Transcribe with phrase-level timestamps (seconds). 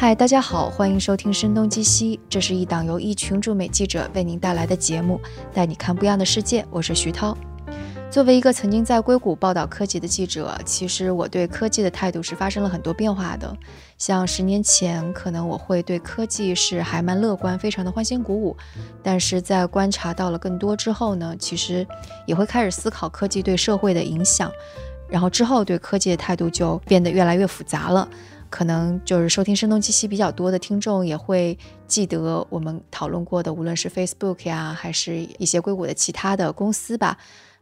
[0.00, 5.20] 嗨，大家好，欢迎收听《声东击西》，这是一档由一群驻美记者为您带来的节目，
[5.52, 6.64] 带你看不一样的世界。
[6.70, 7.36] 我是徐涛。
[8.10, 13.54] 作为一个曾经在硅谷报道科技的记者，其实我对科技的态度是发生了很多变化的。
[13.98, 18.56] 像十年前，可能我会对科技是还蛮乐观，非常的欢欣鼓舞。
[19.02, 21.86] 但是在观察到了更多之后呢，其实
[22.24, 24.50] 也会开始思考科技对社会的影响。
[25.10, 28.08] 然后之后对科技的态度就变得越来越复杂了。
[28.50, 37.16] 可能就是收听声东击西比较多的听众也会记得我们讨论过的，无论是 Facebook 呀，还是一些硅谷的其他的公司吧。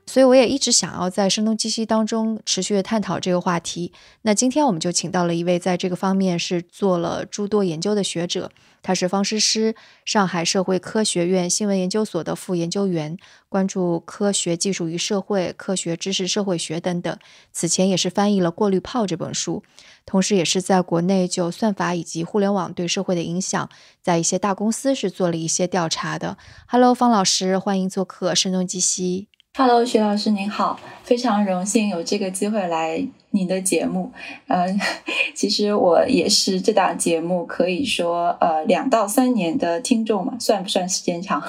[0.07, 3.93] 所以我也一直想要在声东击西当中持续的探讨这个话题。
[4.23, 8.51] 那今天我们就请到了一位在这个方面是做了诸多研究的学者，
[8.83, 9.75] 他是方诗诗，
[10.07, 13.19] 上海社会科学院新闻研究所的副研究员，
[13.51, 17.15] 关注科学技术与社会、科学知识社会学等等。
[17.53, 19.63] 此前也是翻译了《过滤泡》这本书，
[20.09, 23.69] 同时也是在国内就算法以及互联网对社会的影响，
[24.01, 26.39] 在一些大公司是做了一些调查的。
[26.67, 29.29] Hello，方老师，欢迎做客声东击西。
[29.59, 34.11] Hello，徐老师您好，非常荣幸有这个机会来您的节目。
[34.47, 34.81] 嗯，
[35.37, 41.43] 其实我也是这档节目可以说呃两到三年的听众嘛，算不算时间长？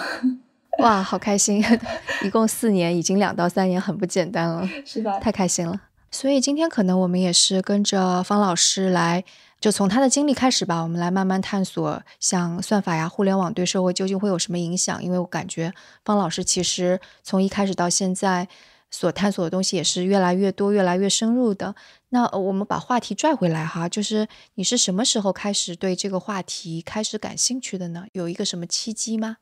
[0.80, 1.64] 哇， 好开心！
[2.26, 5.18] 一共四年，已经两到三年，很不简单了，是吧？
[5.20, 5.80] 太开心了。
[6.12, 9.24] 所以今天可能我们也是跟着方老师来。
[9.60, 15.04] 就从他的经历开始吧，我们来慢慢探索，像算法呀、互联网对社会究竟会有什么影响？
[15.04, 15.74] 因为我感觉
[16.06, 18.48] 方老师其实从一开始到现在
[18.90, 21.76] 所探索的东西也是越来越多、越来越深入的。
[22.08, 28.06] 那我们把话题拽回来哈，就是你是什么时候开始对这个话题开始感兴趣的呢？
[28.14, 29.36] 有一个什么契机吗？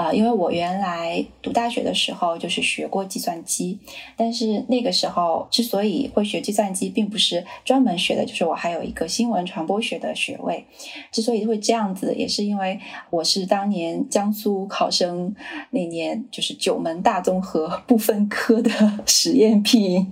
[0.00, 3.78] 呃，因为我原来读大学的时候就是学过计算机，
[4.16, 10.64] 但是那个时候之所以会学计算机，并不是专门学的，就是我还有一个新闻传播学的学位。
[11.12, 15.34] 之所以会这样子，也是因为我是当年江苏考生
[15.68, 18.70] 那年就是九门大综合不分科的
[19.04, 20.10] 实验品，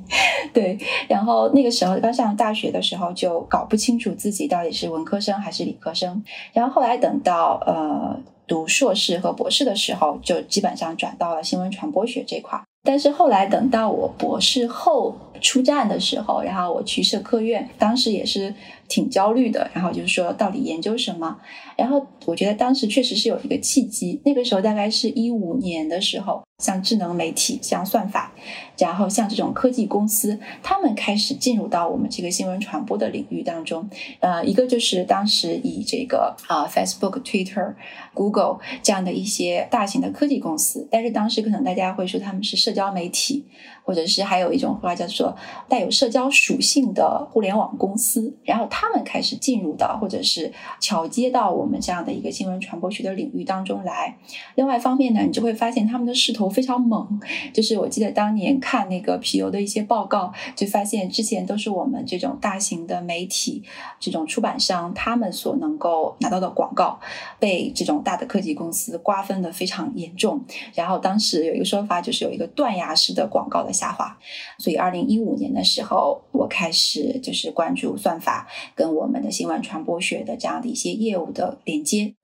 [0.53, 0.77] 对。
[1.09, 6.23] 然后那个时候刚上大学的时候，就搞不清楚自己到底是文科生还是理科生。
[6.53, 8.21] 然后后来等到呃。
[8.49, 12.61] 读硕士和博士的时候，就基本上转到了新闻传播学这块。
[12.83, 18.55] 但是后来等到我博士后出站的时候，然后我去社科院，当时也是
[18.89, 19.71] 挺焦虑的。
[19.73, 21.39] 然后就是说，到底研究什么？
[21.77, 26.43] 然后我觉得当时确实是有一个契机，那个时候大概是一五年的时候。
[26.59, 28.33] 像智能媒体、像算法，
[28.77, 33.89] 然后像这种科技公司，他们开始进入到我们这个新闻传播的领域当中。
[34.19, 37.77] 呃，一个就是当时以这个啊，Facebook、Twitter、
[38.13, 43.45] Google 这样的一些大型的科技公司，但是当时可能大家会说他们是社交媒体。
[43.89, 45.35] 或者是还有一种话叫做
[45.67, 54.15] 带有社交属性的互联网公司，然后他们开始进入到或者是桥接到我们这样的一个新闻传播学的领域当中来。
[54.57, 57.19] 另外一方面呢，你就会发现他们的势头非常猛。
[57.55, 63.63] 就是我记得当年看那个皮尤的一些报告，就发现之前都是我们这种大型的媒体、
[63.99, 67.01] 这种出版商他们所能够拿到的广告，
[67.39, 70.45] 被这种大的科技公司瓜分的非常严重。
[70.75, 73.73] 然后当时有一个说法，就是有一个断崖式的广告的。
[73.79, 74.19] 下滑，
[74.59, 82.15] 所以二零一五年的时候，我开始就是关注算法跟我们的新闻传播学的这样的一些业务的连接。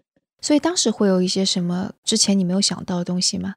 [0.40, 3.54] 所以当时会有一些什么之前你没有想到的东西吗？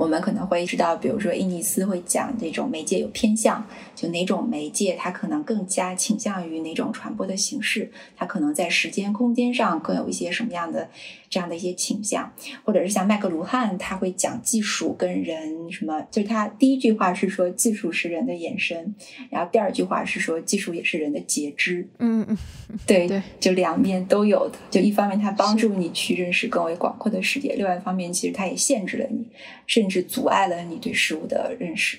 [0.00, 3.62] 我们可能会知道，比如说伊尼斯会讲这种媒介有偏向，
[3.94, 10.88] 就哪种媒介它可能更加倾向于哪种传播的形式，它可能在时间空间上更有一些什么样的。
[11.30, 12.28] 这样的一些倾向，
[12.64, 18.92] 或者是像麦克卢汉，他会讲技术跟人什么，就是他第一句话是说技术是人的延伸，
[19.30, 21.88] 然后第二句话是说技术也是人的截肢。
[22.00, 22.36] 嗯嗯，
[22.84, 24.58] 对对，就两面都有的。
[24.72, 29.24] 就一方面它帮助你去认识更为广阔的世界，另外一方面其实它也限制了你，
[29.68, 31.98] 甚是阻碍了你对事物的认识。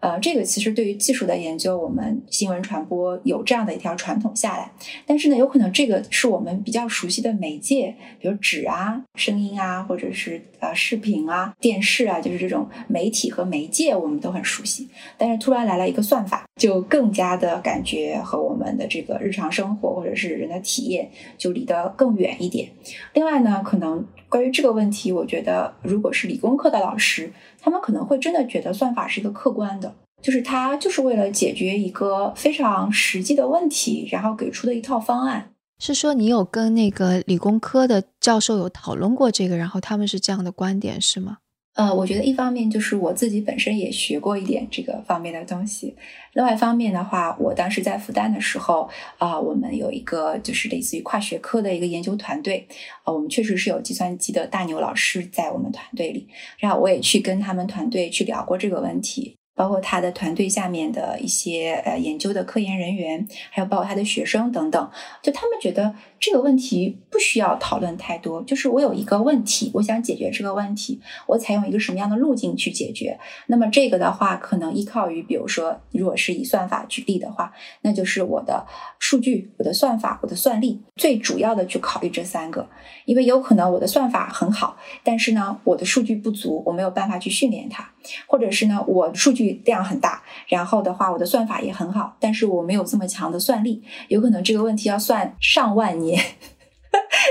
[0.00, 4.68] 呃，这个其实对于技术的研究，我们新闻传播有这样的一条传统下来。
[5.06, 14.88] 但是呢，有可能这个是我们比较熟悉的媒介，比如纸啊、声音啊，或者是呃视频啊、电视啊，就是这种媒体和媒介，我们都很熟悉。
[15.16, 22.70] 但是突然来了一个算法，就更加的感觉和我们的这个日常生活或者是人的体验就离得更远一点。
[23.14, 27.32] 另外呢，可能关于这个问题，我觉得如果是理工科的老师。
[27.64, 35.52] 他们可能会真的觉得算法是一个客观的，就是它就是为了解决一个非常实际的问题，然后给出的一套方案。
[35.78, 41.38] 是说你有跟那个理工科的教授有讨论过这个，然后他们是这样的观点是吗？
[41.74, 45.94] 呃，我觉得一方面就是我自己本身也学过一点这个方面的东西，
[46.34, 52.66] 另外一方面的话，我当时在复旦的时候啊，我们有一个就是类似于跨学科的一个研究团队，
[53.04, 56.28] 啊，我们确实是有计算机的大牛老师在我们团队里，
[56.58, 59.36] 然后我也去跟他们团队去聊过这个问题。
[59.54, 64.90] 包括他的团队下面的一些呃研究的科研人员，还有包括他的学生等等，
[65.22, 73.18] 就他们觉得这个问题不需要讨论太多，就是我有一个问题，我想解决这个问题，我采用一个什么样的路径去解决。
[73.48, 78.64] 那么这个的话，可能依靠于，比如说，如果是以算法举例的话，那就是我的
[79.00, 82.68] 数据、我的算法、我的算力，最主要的去考虑这三个，
[83.04, 87.90] 因为有可能我的算法很好，但是呢，我的数据不足，我没有办法去训练它，
[88.28, 89.60] 或者是呢，我数据。
[89.64, 96.11] 量很大，然后的话，我的算法也很好，但是我没有这么强的算力，有可能这个问题要算上万年。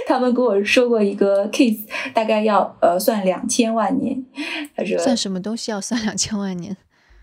[0.08, 4.24] 他们跟我说过一个 case，大概要呃算两千万年。
[4.76, 6.76] 他说算什么东西要算两千万年？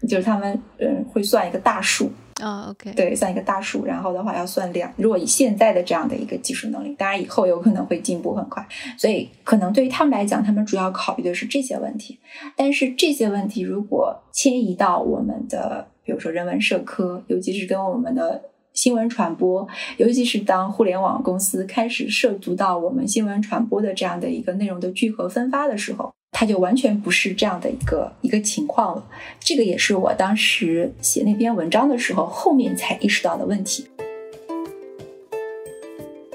[0.09, 2.11] 就是他们嗯会算一个大数。
[2.41, 4.93] 啊，OK，对，算一个大数，然后的话要算两。
[4.97, 8.65] 如果以现在的这样的一个技术能力，当然以后有可能会进步很快，
[8.97, 12.21] 所以可能对于他们来讲，他们主要考虑的是这些问题。
[12.55, 18.41] 但是这些问题如果迁移到我们的，比如说人文社科，尤其是跟我们的
[18.79, 19.67] 新闻传播，
[19.97, 26.13] 尤其是当互联网公司开始涉足到我们新闻传播的这样的一个内容的聚合分发的时候。
[26.31, 29.05] 它就完全不是这样的一个一个情况了，
[29.41, 33.89] 这个也是我当时写那篇文章的时候，后面才意识到的问题。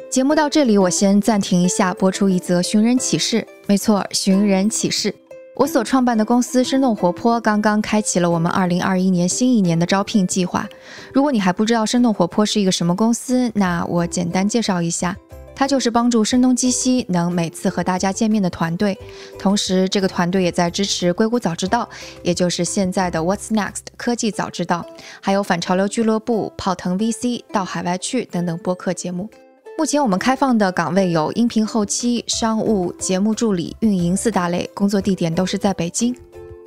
[0.09, 3.47] 节目到这里，我先暂停一下，播出一则寻人启事。
[3.67, 5.15] 没错，寻人启事，
[5.55, 10.67] 我所创办的公司生动活泼刚刚开启了我们二零二一年新一年的招聘计划。
[11.13, 15.15] 如果你还不知道生动活泼是一个什么公司，那我简单介绍一下。
[15.55, 18.97] 它就是帮助声东击西能每次和大家见面的团队，
[19.37, 21.87] 同时这个团队也在支持硅谷早知道，
[22.23, 24.83] 也就是现在的 What's Next 科技早知道，
[25.21, 29.29] 还有反潮流俱乐部、泡腾 VC 到海外去等等播客节目。
[29.75, 36.15] 目前我们开放的岗位有音频后期、商务、节目助理、运营四大类，工作地点都是在北京。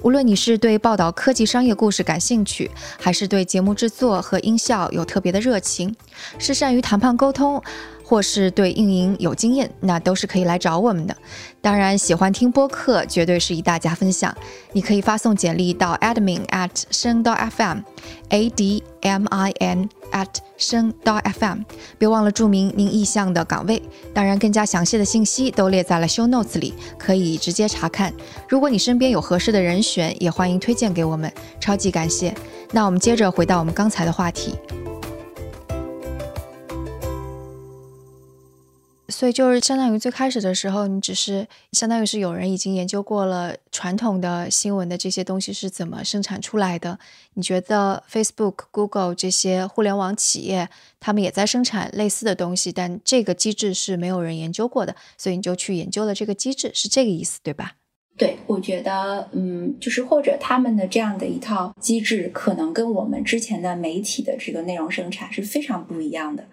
[0.03, 2.69] 无论你是对报道科技商业故事感兴趣，
[3.01, 5.95] 还是对节目制作和音效有特别的热情，
[6.39, 7.63] 是善于谈判沟通。
[8.09, 11.17] 或是对运营有经验，那都是可以来找我们的。
[11.61, 14.33] 当然，喜欢听播客绝对是一大加分项。
[14.73, 21.63] 你可以发送简历到 admin at 声道 FM，a d m i n at 声道 FM，
[21.99, 23.83] 别忘了注明您意向的岗位。
[24.15, 28.15] 当然，更加详细的信息都列在了 show notes 里，可以直接查看。
[28.49, 32.33] 如果你身边有合适的人选，也欢迎推荐给我们，超级感谢。
[32.71, 34.55] 那我们接着回到我们刚才的话题。
[39.09, 46.99] 所以就是相当于最开始的时候，你只是相当于是有人已经研究过了传统的新闻的这些东西是怎么生产出来的。
[47.35, 50.69] 你觉得 Facebook、Google 这些互联网企业，
[50.99, 57.75] 他们也在生产类似的东西，但这个机制是没有人研究过的，所以你就去研究了这个机制，是这个意思，对吧？
[58.19, 66.47] 对，我觉得，嗯，就是或者他们的这样的一套机制，可能跟我们之前的媒体的这个内容生产是非常不一样的。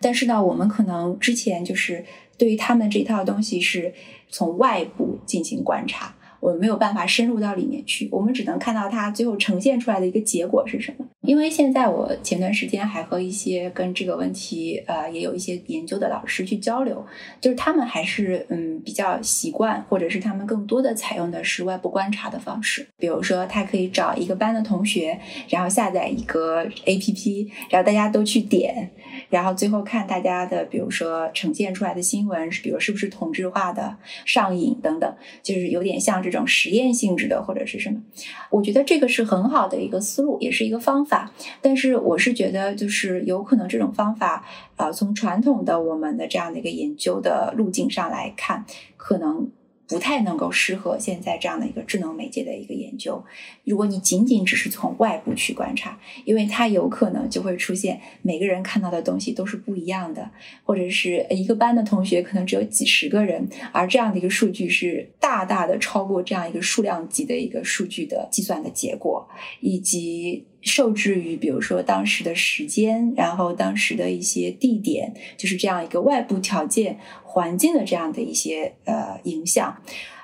[0.00, 2.04] 但是呢，我们可能之前就是
[2.38, 3.92] 对于他们这套东西是
[4.28, 6.14] 从外部进行观察。
[6.40, 11.04] 我们没有办法深入到里面去，我们只能看到它最后呈现出来的一个结果是什么。
[11.22, 17.04] 因为现在我前段时间还和一些跟这个问题呃也有一些研究的老师去交流，
[17.40, 22.86] 就是他们还是嗯比较习惯，或者是他们更多的采用的是外部观察的方式。
[22.96, 28.90] 比如说，他可以找一个班的同学，然后下载一个 APP，然后大家都去点，
[29.28, 36.30] 然后最后看大家的，比如说呈现出来的新闻，比如是不是同质化的、上瘾等等，就是有点像这。
[36.30, 38.00] 种实验性质的或者是什么，
[38.50, 41.04] 我觉得这个是很好的一个思路，也是一个方。
[41.10, 48.64] 法但是我是觉得，就是有可能这种方法，啊，从传统的我们的这样的一个研究的路径上来看，
[48.96, 49.50] 可能。
[49.90, 53.20] 不太能够适合现在这样的一个智能媒介的一个研究。
[53.64, 60.30] 如果你仅仅只是从外部去观察，因为它有可能就会出现每个人看到的东西都是不一样的，
[60.62, 76.98] 或者是一个班的同学可能只有几十个人，而这样的一个数据是大大的超过这样一个数量级的一个数据的计算的结果，以及受制于比如说当时的时间，然后当时的一些地点，就是这样一个外部条件。
[77.32, 79.80] 环境的这样的一些呃影响，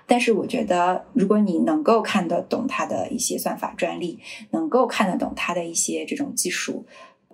[0.08, 4.18] 但是我觉得，如果你能够看得懂它的一些算法专利，
[4.50, 6.84] 能够看得懂它的一些这种技术，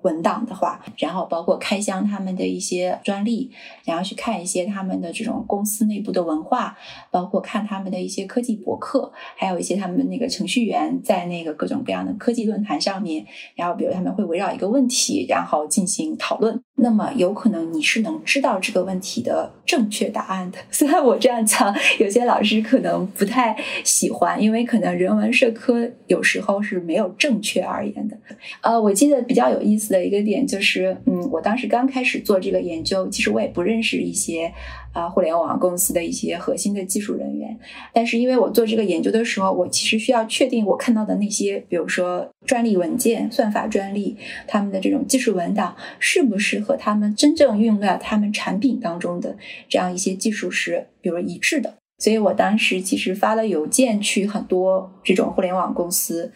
[0.02, 3.50] 文档的话，然后包括开箱他们的一些专利，
[3.84, 6.76] 然后去看一些他们的这种公司内部的文化，
[7.10, 16.60] 包括看他们的一些科技博客，还有一些他们那个程序员在那个各种各样的科技论坛上面，然后比如他们会围绕一个问题，然后进行讨论。
[16.76, 20.58] 那么有可能你是能知道这个问题的正确答案的。
[20.70, 28.16] 虽然我这样讲，有些老师可能不太喜欢，因为可能人文社科有时候是没有正确而言的。
[28.62, 34.52] 呃，我记得比较有意思的一个点就是，嗯，我当时刚开始做这个研究，其实我也不认识一些。
[34.92, 37.58] 啊，互联网公司的一些核心的技术人员，
[37.94, 44.14] 但是因为我做这个研究的时候，我其实需要确定我看到的那些，比如说专利文件、算法专利，
[44.46, 49.34] 他们的这种技术文档，是不是和他们真正运用到他们产品当中的
[49.66, 51.72] 这样一些技术是，比如一致的。
[51.96, 56.30] 所以我当时其实发了邮件去很多这种互联网公司。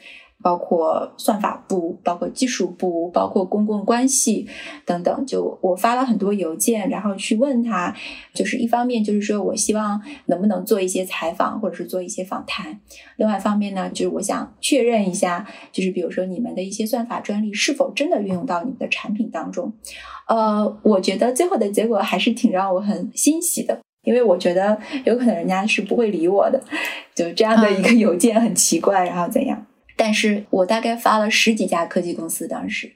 [0.47, 4.47] 包括算法部、包括技术部、包括公共关系
[4.85, 7.93] 等等，就我发了很多邮件，然后去问他，
[8.33, 12.73] 就是一方面就是说我希望能不能做一些采访，或者是做一些访谈；
[13.17, 19.73] 另外一方面呢，就是我想确认一下，就是比如说你们的一些算法专利是否真的运用到你们的产品当中。
[20.29, 26.63] 呃，我觉得最后的结果还是挺让我很欣喜的，因为我觉得有可能人家是不会理我的，
[27.17, 29.67] 就这样的一个邮件很奇怪，然后怎样？
[29.97, 32.93] 但是我大概发了十几家科技公司，当时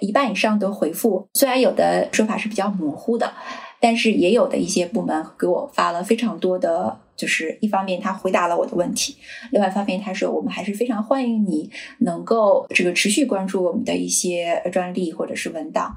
[0.00, 1.26] 一半以上都回复。
[1.34, 3.32] 虽然有的说法是比较模糊的，
[3.80, 9.16] 但是也有的一些部门给我发了非常多的，就是一方面他回答了我的问题，
[9.50, 15.94] 另外一方面他说我们还是非常欢迎你能够这个持续关注我们的一些专利或者是文档。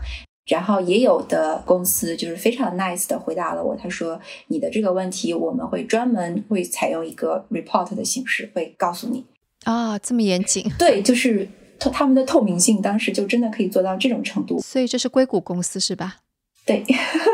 [0.48, 9.26] 然后也有的公司就是非常 nice 的回答了我，他说你的这个问题我们会专门会采用一个 report 的形式会告诉你。
[9.68, 10.64] 啊，这么严谨？
[10.80, 11.46] 对，就是
[11.78, 14.62] 透他们的透明性，当时就真的可以做到这种程度。
[14.62, 16.20] 所以这是硅谷公司是吧？
[16.66, 16.86] 对，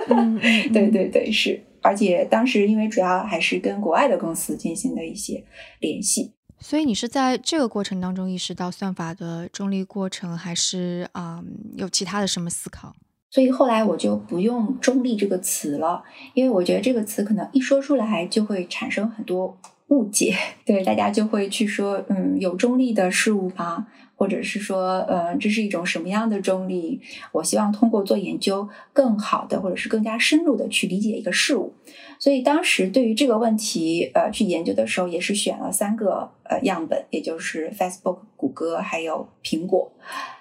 [0.74, 1.63] 对对对，是。
[1.84, 5.44] 而且当时因为主要还是跟国外的公司进行的一些
[5.80, 6.34] 联系。
[6.60, 11.44] 所以你是在这个过程当中意识到算法的中立过程，还是啊
[11.75, 12.96] 有其他的什么思考？
[13.30, 19.60] 所以后来我就不用“中立”这个词了，因为我觉得这个词可能一说出来就会产生很多。
[19.90, 20.36] 误解，
[20.66, 23.88] 对大家就会去说，嗯，有中立的事物吗？
[24.16, 27.02] 或者是说，呃，这是一种什么样的中立？
[27.34, 31.74] 我希望通过做研究，更好的或者是更加深入的去理解一个事物。
[32.20, 39.92] 所以当时对于这个问题，呃，去研究的时候，也是选了三个呃样本，也就是 Facebook、谷歌还有苹果。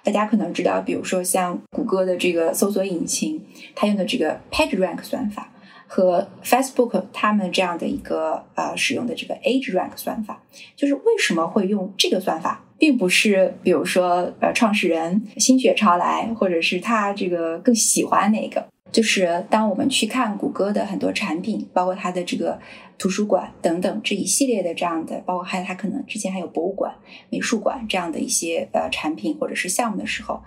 [0.03, 3.43] 大家可能知道，比如说像谷歌的这个搜索引擎，
[3.75, 5.49] 它用的这个 PageRank 算法。
[5.95, 10.41] 和 Facebook 他们这样的一个呃使用的这个 AgeRank 算法，
[10.75, 18.65] 就是为什么会用这个算法，并不是比如说呃创始人心血潮来，或者是他这个更喜欢哪个。
[18.91, 22.59] 就是当我们去看谷歌的很多产品，包括它的这个
[22.97, 26.91] 图书馆等等这一系列的这样的，包括还有它可能之前还有博物馆、
[27.29, 30.41] 美术馆这样的一些呃产品或者是项目的时候。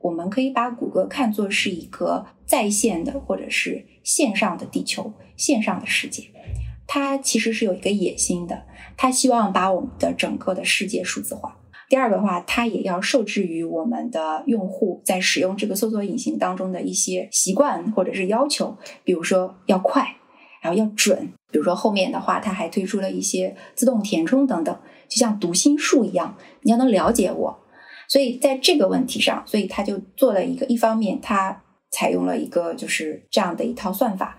[0.00, 6.24] 我们可以把谷歌看作是一个在线的或者是线上的地球、线上的世界。
[6.86, 8.64] 它其实是有一个野心的，
[8.96, 11.56] 它希望把我们的整个的世界数字化。
[11.88, 20.16] 第二个的话，它也要受制于我们的用户在使用这个搜索引擎当中的一些习惯或者是要求，比如说要快，
[20.62, 21.32] 然后要准。
[21.50, 24.74] 比如说后面的话，它还推出了一些自动填充等等，
[25.08, 27.58] 就像读心术一样，你要能了解我。
[28.08, 31.61] 所以在这个问题上，所以他就做了一个，一方面他
[31.92, 34.36] 采用了一个就是这样的一套算法。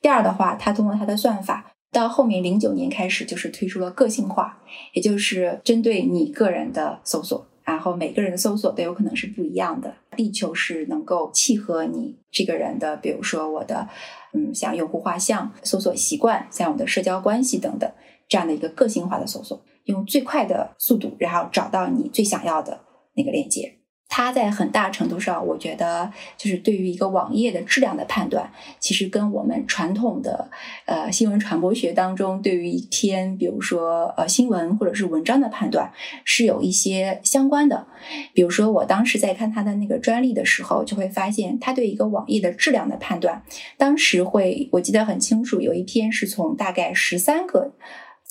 [0.00, 4.62] 第二的话，它通过它的算法，到后面零九年开始就是推出了个性化，
[4.94, 13.88] 也就是针对你个人的搜索，然后每个人的搜索都有可能是不一样的，力求是能够契合你这个人的，比如说我的，
[14.32, 17.90] 嗯，像用户画像、搜索习惯、像我的社交关系等等
[18.28, 22.80] 这样的一个个性化的搜索，用最快的速度，然后找到你最想要的。
[23.18, 23.75] 那个链接，
[24.08, 30.48] 它在很大程度上，我觉得就是对于一个网页的质量的判断，其实跟我们传统的
[30.86, 35.92] 呃新闻传播学当中对于一篇，比如说呃新闻或者是文章的判断
[36.24, 37.86] 是有一些相关的。
[38.32, 43.42] 比如说，我当时在看它的那个专利的时候，就会发现它对一个网页的质量的判断，
[43.76, 47.72] 当时会我记得很清楚，有一篇是从大概十三个。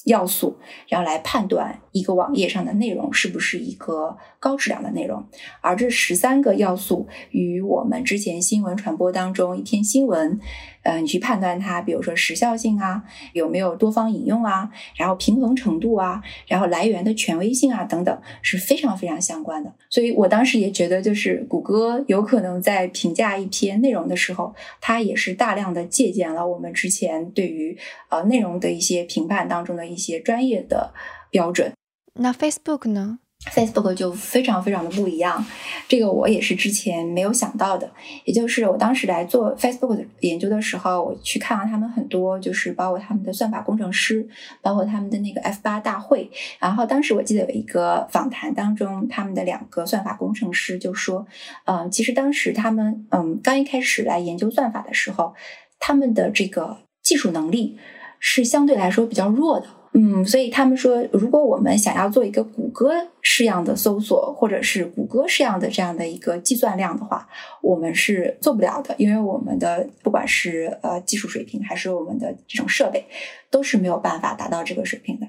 [0.06, 0.58] 要素，
[0.88, 5.28] 然后来判断一个网页上的内容是不是一个高质量的内容。
[5.62, 10.40] 而这十三个要素与我们之前新闻传播当中一篇新闻，
[10.86, 19.74] 呃，你去判断它，比如说时效性啊，有没有多方引用啊，然后平衡程度啊，然后来源的权威性啊等等，是非常非常相关的。
[19.90, 27.76] 所以我当时也觉得，就是谷歌有可能在评价一篇内容的时候，它也是大量的借鉴了我们之前对于
[28.10, 30.94] 呃内容的一些评判当中的一些专业的
[31.32, 31.74] 标准。
[32.14, 33.20] 那 Facebook 呢
[33.54, 35.46] ？Facebook 就非常非常的不一样，
[35.88, 37.90] 这个我也是之前没有想到的。
[38.24, 44.28] 也就是我当时来做 Facebook 的研究的时候，我去看了他们很多，就是包括他们的算法工程师，
[44.62, 46.30] 包括他们的那个 F 八大会。
[46.60, 51.28] 然后当时我记得有一个访谈当中，他们的两个算法工程师就说，
[51.66, 55.36] 嗯，其实当时他们嗯刚一开始来研究算法的时候，
[55.80, 57.78] 他们的这个技术能力
[58.20, 59.68] 是相对来说比较弱的。
[59.98, 67.26] 嗯，所以他们说，如果我们想要做一个谷歌式样的搜索，或者是谷歌式样的这样的一个计算量的话，
[67.62, 73.06] 我们是做不了的，因为我们的不管是呃技术水平，还是我们的这种设备，
[73.50, 75.26] 都是没有办法达到这个水平的。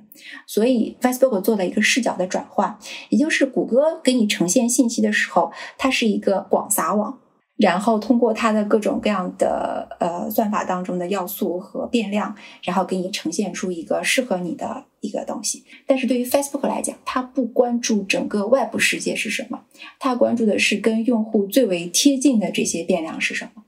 [0.49, 2.76] 所以 Facebook 做了一个视角的转换，
[3.11, 7.20] 也就是谷歌给你呈现信息的时候，它是一个广撒网。
[7.56, 15.64] 然后通过它的各种各样的呃算法当中的要素和变量，然后给你呈现出一个适合你的一个东西。
[15.86, 19.62] 但是对于 Facebook 来讲，它不关注整个外部世界是什么，
[19.98, 23.62] 它关注的是跟用户最为贴近的这些变量是什么，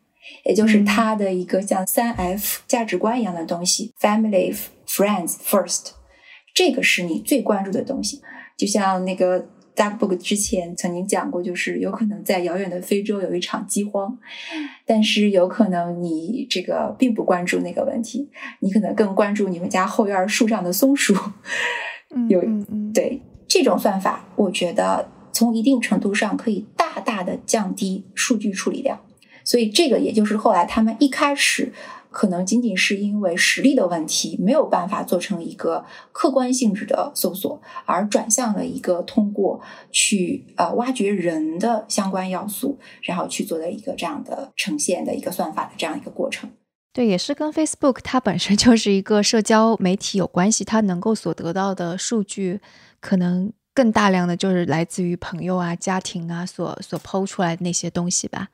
[0.45, 4.55] 也就是它的一个像三 F 价值观一样的东西：Family、
[4.87, 5.93] Friends、First。
[6.55, 8.21] 这个是你最关注的东西，
[8.59, 9.49] 就像那个。
[9.79, 14.19] Duckbook 之前曾经讲过，就是有可能在遥远的非洲有一场饥荒，
[14.85, 21.15] 但是有可能你这个并不关注那个问题，你可能更关注你们家后院树上的松鼠。
[22.29, 22.43] 有
[22.93, 28.99] 对这种算法，我觉得从一定程度上可以大大的降低数据处理量，
[29.45, 31.73] 所以这个也就是后来他们一开始。
[32.11, 39.61] 可能仅仅是因为实力的问题，没有办法做成一个客观性质的搜索，而转向了一个通过
[39.91, 46.51] 去呃挖掘人的相关要素，然后去做的一个这样的呈现的一个算法的这样一个过程。
[46.93, 52.61] 对，也是跟 Facebook 它本身就是一个社交媒体有关系，它能够所得到的数据
[53.01, 58.49] 可能更大量的就是来自于朋友啊、家庭啊所所抛出来的那些东西吧。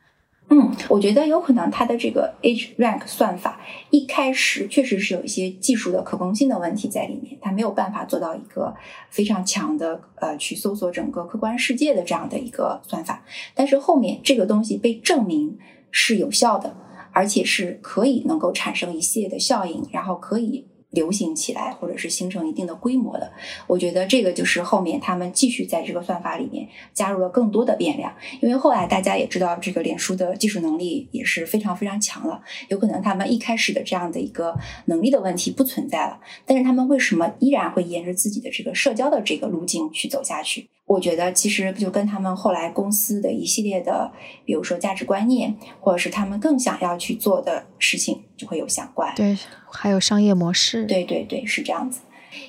[0.51, 3.61] 嗯，我觉得有可能它的这个 Age Rank 算法
[3.91, 8.75] 一开始确实是有一些技术的可控性的问题在里面，它没有办法做到一个
[9.09, 13.25] 非常强的呃去搜索整个客观世界的这样的一个算法。
[13.55, 15.59] 但是后面这个东西被证明
[15.91, 16.77] 是有效的，
[17.13, 20.67] 而且是可以能够产生一系列的效应，然后可以。
[20.95, 23.31] 流行起来，或者是形成一定的规模的，
[23.67, 28.15] 我觉得这个就是后面他们继续在这个算法里面加入了更多的变量。
[28.41, 40.69] 因为后来大家也知道，这个脸书的技术能力也是非常非常强了，有可能他们一开始的这样的一个能力的问题不存在了，但是他们为什么依然会沿着自己的这个社交的这个路径去走下去？
[40.87, 44.13] 我觉得其实就跟他们后来公司的一系列的，
[44.45, 49.15] 比如说价值观念，或者是他们更想要去做的事情，就会有相关。
[49.15, 49.37] 对，
[49.71, 50.85] 还有商业模式。
[50.85, 52.01] 对对对，是这样子。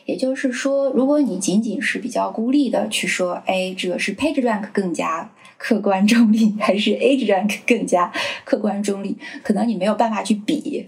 [0.05, 8.11] 也就是说，如果你仅仅是比较孤立的去说，哎，这个是 PageRank 更加客观中立，还是 AgeRank 更加
[8.43, 10.87] 客观中立，可能你没有办法去比。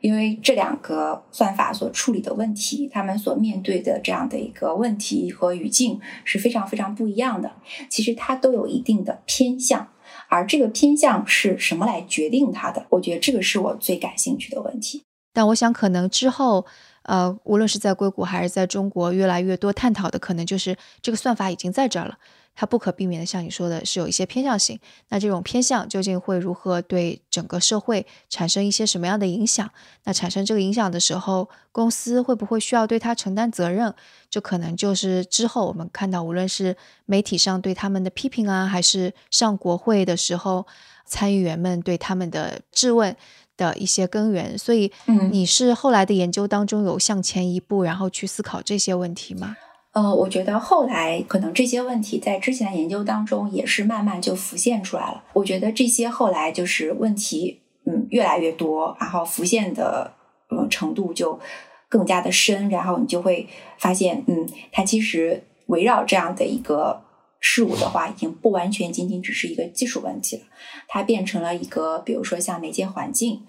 [0.00, 7.50] 因为这两个算法所处理的问题，他们所面对的这样的一个问题和语境是非常非常不一样的。
[7.88, 9.88] 其实它都有一定的偏向，
[10.34, 12.84] 而这个偏向是什么来决定它的？
[12.88, 15.04] 我觉得这个是我最感兴趣的问题。
[15.32, 16.66] 但我想，可能之后，
[17.02, 22.18] 呃，无论是在硅谷还是在中国，越来越多探讨的可能就是这个算法已经在这儿了。
[22.54, 24.78] 它不可避免的，像你说的，是有一些偏向性。
[25.08, 29.68] 那这种偏向究竟会如何对整个社会产生一些什么样的影响？
[30.04, 33.92] 那产生这个影响的时候，公司会不会需要对它承担责任？
[34.30, 40.66] 这可能就是之后我们看到，无论是媒体上对他们的批评啊，还是上国会的时候，
[41.04, 43.16] 参议员们对他们的质问
[43.56, 44.56] 的一些根源。
[44.56, 44.92] 所以，
[45.30, 49.56] 你是后来的研究当中有向前一步，然后去思考这些问题吗？
[49.94, 55.22] 呃，我觉得后来可能这些问题在之前的研究当中也是慢慢就浮现出来了。
[55.32, 60.12] 我觉得这些后来就是问题，嗯，越来越多，然后浮现的
[60.50, 61.38] 呃程度就
[61.88, 67.00] 更加的深，然后你就会发现，嗯，它其实围绕这样的一个
[67.38, 70.42] 事物的话，已经不完全仅仅只是一个技术问题了，
[70.88, 73.42] 它变成了一个，比如说像媒介环境，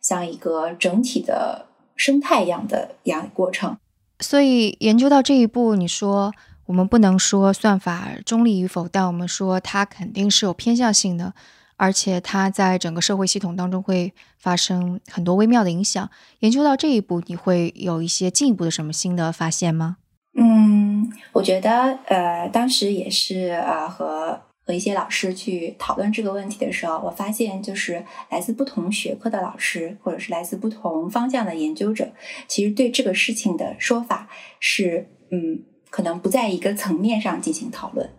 [0.00, 3.76] 像一个整体的生态一样的一样过程。
[4.22, 6.32] 所以研究到这一步，你说
[6.66, 11.34] 我们不能说算法中立与否，但我们说它肯定是有偏向性的，
[11.76, 16.08] 而且它在整个社会系统当中会发生很多微妙的影响。
[16.38, 19.96] 研究到这一步，你会有一些进一步的什么新的发现吗？
[20.38, 24.40] 嗯，我觉得呃，当时也是呃和
[24.74, 32.12] 一些老师去讨论这个问题的时候，我发现就是来自不同学科的老师，或者是来自不同方向的研究者，
[32.46, 34.28] 其实对这个事情的说法
[34.60, 38.10] 是嗯，可能不在一个层面上进行讨论。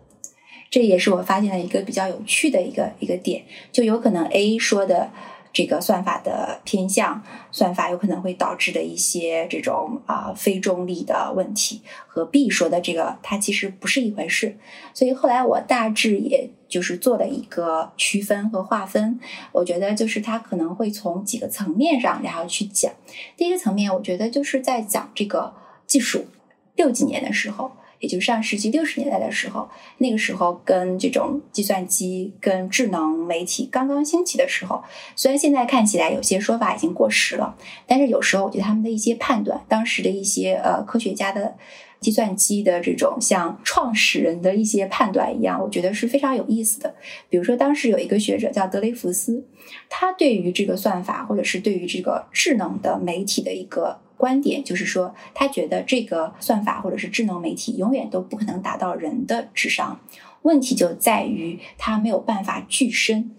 [0.70, 5.10] 这也是我发现的一个比较有趣的一个一个点，就有可能 A 说的
[5.54, 14.58] 这个算法的偏向，算法有可能会导致的一些这种啊非中立的问题，和 B 说的这个它其实不是一回事。
[14.92, 19.20] 所以后来我大致也就是做了一个区分和划分，
[19.52, 22.92] 我觉得就是它可能会从几个层面上然后去讲。
[23.36, 25.54] 第一个层面，我觉得就是在讲这个
[25.86, 26.26] 技术，
[26.74, 27.70] 六几年的时候。
[28.04, 34.84] 也就上世纪六十年代的时候，那个时候跟这种计算机、跟智能媒体刚刚兴起的时候，
[35.16, 41.56] 虽然现在看起来有些说法已经过时了，但是有时候我觉得他们的一些判断，当时的一些呃科学家的
[41.98, 46.94] 计算机的这种像创始人的一些判断一样，我觉得是非常有意思的。
[47.30, 49.42] 比如说，当时有一个学者叫德雷福斯，
[49.88, 54.03] 他对于这个算法或者是对于这个智能的媒体的一个。
[54.16, 60.00] 观点就是说，他觉得这个算法或者是智能媒体永远都不可能达到人的智商。
[60.42, 63.30] 问题就在于它没有办法具身。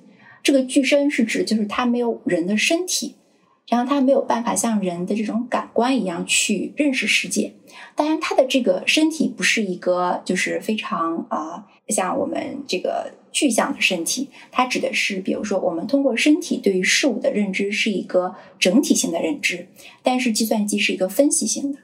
[0.41, 3.15] 这个具身是指就是它没有人的身体，
[3.67, 7.53] 然后它没有办法像人的这种感官一样去认识世界。
[7.95, 11.65] 当然，他的这个身体不是一个就是非常啊。
[11.89, 19.67] 像我们这个具象的身体，它指的是，比如说，我们通过身体对于事物的认知是一个整体性的认知，
[20.01, 21.79] 但是计算机是一个分析性的。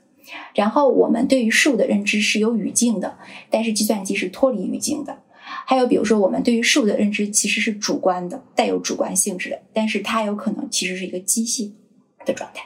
[0.55, 3.17] 然后，我们对于事物的认知是有语境的，
[3.49, 5.23] 但是计算机是脱离语境的。
[5.43, 11.71] 还有，比如说，我们对于事物的认知其实是主观的，带有主观性质的，但是它有可能其实是一个机械
[12.25, 12.63] 的状态。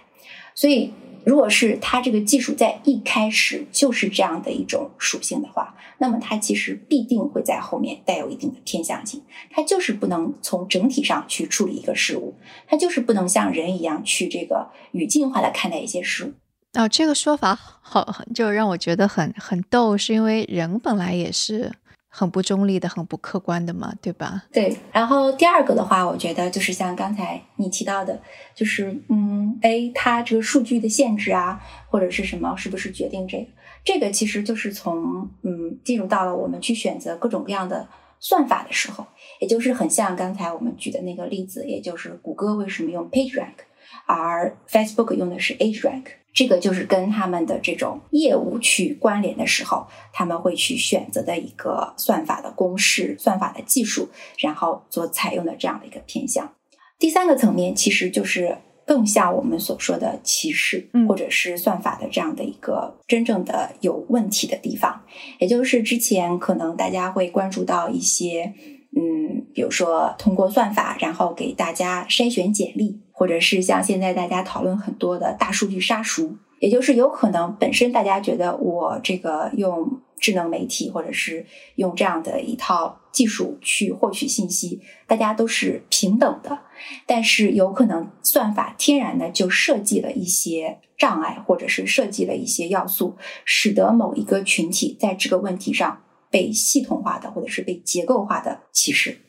[0.54, 0.91] 所以，
[1.26, 12.36] 如果是它这个技术在一开始就是这样的一种属性的话，那么它其实必定会在后面带有一定的偏向性，它就是不能从整体上去处理一个事物，
[12.68, 16.34] 它就是不能像人一样去这个语境化的看待一些事物。
[16.74, 21.72] 啊，这个说法好，就让我觉得很很逗，是因为人本来也是。
[22.17, 24.45] 很不中立的，很不客观的嘛，对吧？
[24.54, 24.78] 对。
[24.93, 28.21] 然后第二个的话，我觉得就是像刚才你提到的，
[28.56, 33.47] 就是嗯，A 它这个数据的限制啊，或者是什么，是不是决定这个？
[33.84, 37.86] 这个其实就是从嗯进入到了我们去选择各种各样的
[38.21, 39.06] 算法的时候，
[39.41, 43.65] 也就是很像刚才我们举的那个例子，也就是谷歌为什么用 PageRank，
[44.06, 46.06] 而 Facebook 用的是 AgeRank。
[46.36, 56.54] 这个就是跟他们的这种业务去关联的时候，他们会去选择的一个算法的公式、算法的技术，然后所采用的这样的一个偏向。
[57.00, 65.04] 第三个层面其实就是更像我们所说的歧视，或者是算法的这样的一个真正的有问题的地方。
[65.39, 68.54] 也就是之前可能大家会关注到一些，
[68.95, 73.05] 嗯，比如说通过算法，然后给大家筛选简历。
[73.17, 86.60] 或者是像现在大家讨论很多的大数据杀熟，也就是有可能本身大家觉得我这个用智能媒体或者是用这样的一套技术去获取信息，大家都是平等的，
[87.08, 96.01] 但是有可能算法天然的就设计了一些障碍，或者是设计了一些要素，使得某一个群体在这个问题上。
[96.32, 99.19] 被系统化的或者是被结构化的歧视，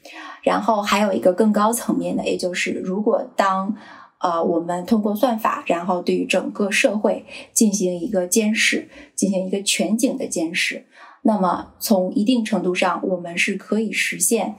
[0.46, 3.76] 然后还有一个更高层面的，也就是如果当
[4.20, 10.86] 呃我们通过算法，然后对于整个社会进行一个监视，进行一个全景的监视，
[11.22, 14.54] 那么从一定程度上，我们是可以实现，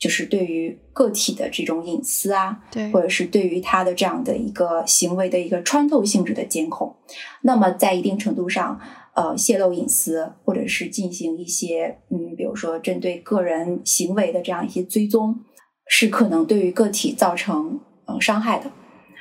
[0.00, 6.96] 就是对于个体的这种隐私啊，对，或者是对于他的这样的一个行为的一个穿透性质的监控，
[7.42, 8.80] 那么在一定程度上。
[9.14, 15.40] 呃，泄露隐私，或者是进行一些，嗯，比如说针对个人行为的这样一些追踪，
[15.86, 18.70] 是可能对于个体造成嗯伤害的。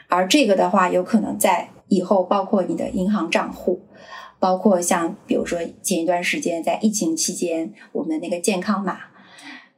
[0.08, 3.82] 而这个的话，有可能在以后，包括你的银行账户，
[4.40, 9.00] 包括像比如说前一段时间在疫情期间，我们的那个健康码，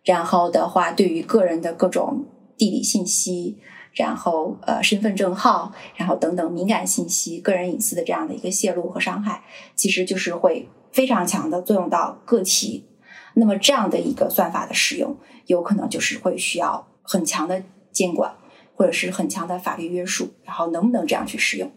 [0.03, 2.25] 然后的话，对于个人的各种
[2.57, 3.57] 地理信息。
[3.93, 9.43] 然后，呃，身份证号，然后等等敏感信息、个人隐私的这样的一个泄露和伤害，
[9.75, 12.85] 其实就是会非常强的作用到个体。
[13.33, 18.33] 那么，这样的一个算法的使用，有可能就是会需要很强的监管，
[18.75, 20.33] 或者是很强的法律约束。
[20.43, 21.69] 然后，能不能这样去使用？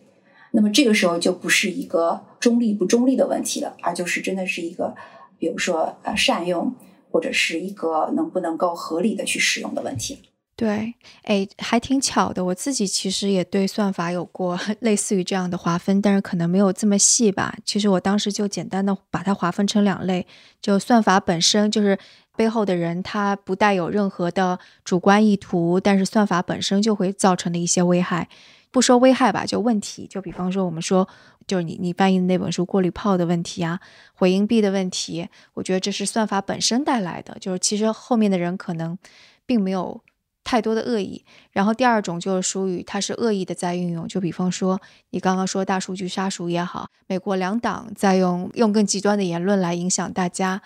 [0.53, 4.95] 那么，这个时候就不是一个中立不中立的问题了，而就是真的是一个，
[5.37, 6.73] 比如说，呃，善用
[7.11, 10.21] 或者是一个能不能够合理的去使用的问题。
[10.57, 12.45] 对，哎，还挺巧的。
[12.45, 17.57] 我自己其实也对算法有过 类似于这样的划分，但是可能没有这么细吧。
[17.65, 20.25] 其实我当时就简单的把它划分成两类，
[20.63, 21.99] 就算法本身就是
[22.37, 28.29] 背后的人，他不带有任何的主观意图，但是算法本身就会造成的一些危害。
[28.71, 30.07] 不说危害吧，就问题。
[30.07, 31.09] 就比方说，我们说，
[31.49, 33.81] 就是你你翻译的那本书过滤泡的问题啊，
[34.15, 37.37] 回音壁的问题，我觉得这是算法本身带来的。
[37.41, 38.97] 就是其实后面的人可能
[39.45, 40.01] 并没有。
[40.45, 44.81] 太多的恶意，然后第二种就是属于它是恶意的在运用，就比方说
[45.11, 50.61] 你刚刚说大数据杀熟也好，美国两党在用用更极端的言论来影响大家，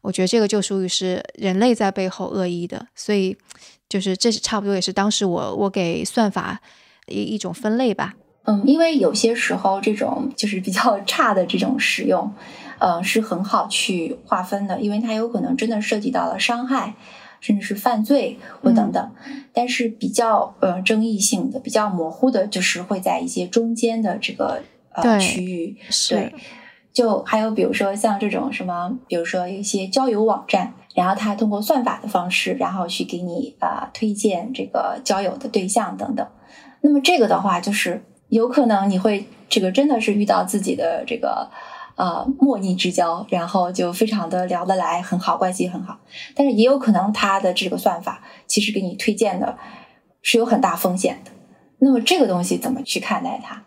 [0.00, 3.36] 我觉得这个就属于是人类在背后恶意的，所以
[3.88, 6.60] 就是这是差不多也是当时我我给算法
[7.06, 8.14] 一一种分类吧。
[8.44, 12.32] 嗯，因为有些时候这种就是比较差的这种使用，
[12.78, 16.94] 呃，是很好去划分的，因为它有可能真的涉及到了伤害。
[17.40, 19.10] 甚至是犯罪或等等，
[19.52, 25.76] 但是比较呃争议性的、比较模糊的，就是会在一些中间的这个呃区域。
[26.08, 26.34] 对，
[26.92, 36.26] 就还有比如说像这种什么，比如说一些交友网站，然后它通过算法的方式，然后去给你啊推荐这个交友的对象等等。
[36.80, 41.50] 那么这个的话，就是有可能你会这个真的是遇到自己的这个。
[41.98, 45.98] 呃，莫逆之交，然后就非常的聊得来，很好，关系很好。
[46.36, 49.58] 但是也有可能他的这个算法其实给你推荐的
[50.22, 51.32] 是有很大风险的。
[51.80, 53.64] 那么这个东西怎么去看待它？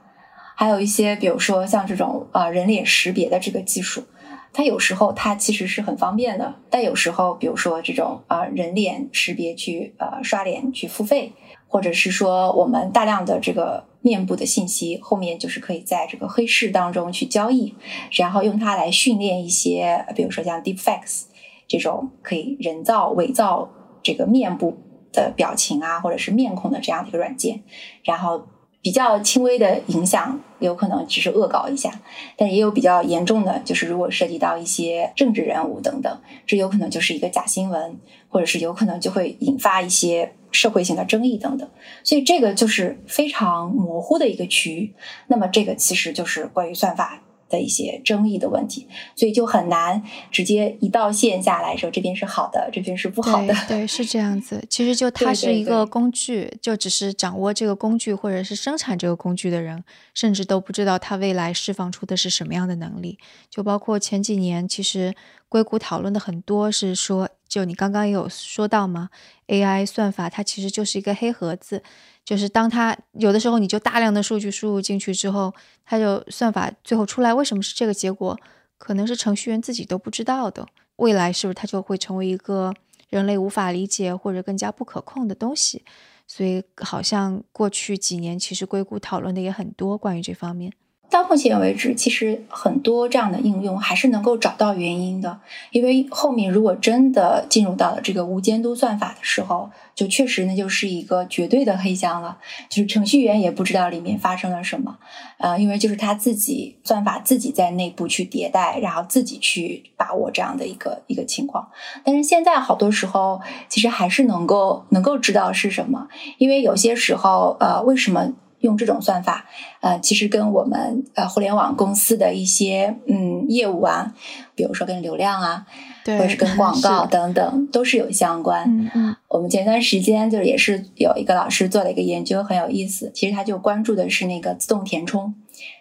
[0.56, 4.06] 还有一些，比如说像这种呃人脸识别的这个技术，
[4.54, 11.34] 它有时候它其实是很方便的，但有时候，比如说这种啊人脸识别去呃刷脸去付费。
[11.68, 17.74] 或者是说，我们大量的这个面部的信息，后面就是可以在这个黑市当中去交易，
[18.12, 21.24] 然后用它来训练一些，比如说像 Deepfakes
[21.68, 23.70] 这种可以人造伪造
[24.04, 24.78] 这个面部
[25.12, 27.64] 的表情啊，或者是面孔的这样的一个软件，
[28.04, 28.48] 然后。
[28.84, 32.02] 比较轻微的影响，有可能只是恶搞一下，
[32.36, 41.70] 但也有比较严重的，就是如果涉及到一些政治人物等等，这有可能就是一个假新闻，或者是有可能就会引发一些社会性的争议等等。
[42.04, 44.94] 所以这个就是非常模糊的一个区域。
[45.28, 47.22] 那么这个其实就是关于算法。
[47.52, 53.54] 的一些争议的问题，所以就很难直接一道线下来说，这边是好的，这边是不好的。
[53.68, 54.64] 对，是这样子。
[54.70, 59.84] 其实就 它是一个工具，就只是掌握这个工具或者是生产这个工具的人，
[60.14, 63.20] 甚至都不知道它未来释放出的是什么样的能力。
[63.50, 65.14] 就包括前几年，其实
[65.50, 69.10] 硅谷讨论的很多是说，就你刚刚也有说到吗
[69.48, 71.84] ？AI 算法它其实就是一个黑盒子。
[72.24, 78.40] 就是当它有的时候，你就大量的数据输入进去之后，它就算法最后出来为什么是这个结果，
[78.78, 80.66] 可能是程序员自己都不知道的。
[80.96, 82.74] 未来是不是它就会成为一个
[83.10, 85.84] 人类无法理解或者更加不可控的东西？
[86.26, 90.72] 所以好像过去几年其实硅谷讨论的也很多关于这方面。
[91.12, 102.38] 到目前为止，其实很多这样的应用还是能够找到原因的，因为后面如果真的进入到了这个无监督算法的时候，就确实那就是一个绝对的黑箱了，
[102.70, 104.98] 就是程序员也不知道里面发生了什么，
[105.38, 111.68] 呃，因为就是他自己算法自己在内部去迭代，然后自己去把握这样的一个一个情况。
[112.06, 118.32] 但是现在好多时候其实还是能够能够知道是什么，因为有些时候呃，为什么？
[118.62, 119.46] 用这种算法，
[119.82, 124.14] 呃，其实跟我们呃互联网公司的一些嗯业务啊，
[124.56, 125.66] 比如说跟流量啊，
[126.06, 128.64] 或者是跟 广告等等，都是有相关。
[128.70, 129.16] 嗯嗯。
[129.28, 133.12] 我们前段时间就是也是有一个老师做了一个研究，很有意思。
[133.14, 135.34] 其实他就关注的是那个自动填充。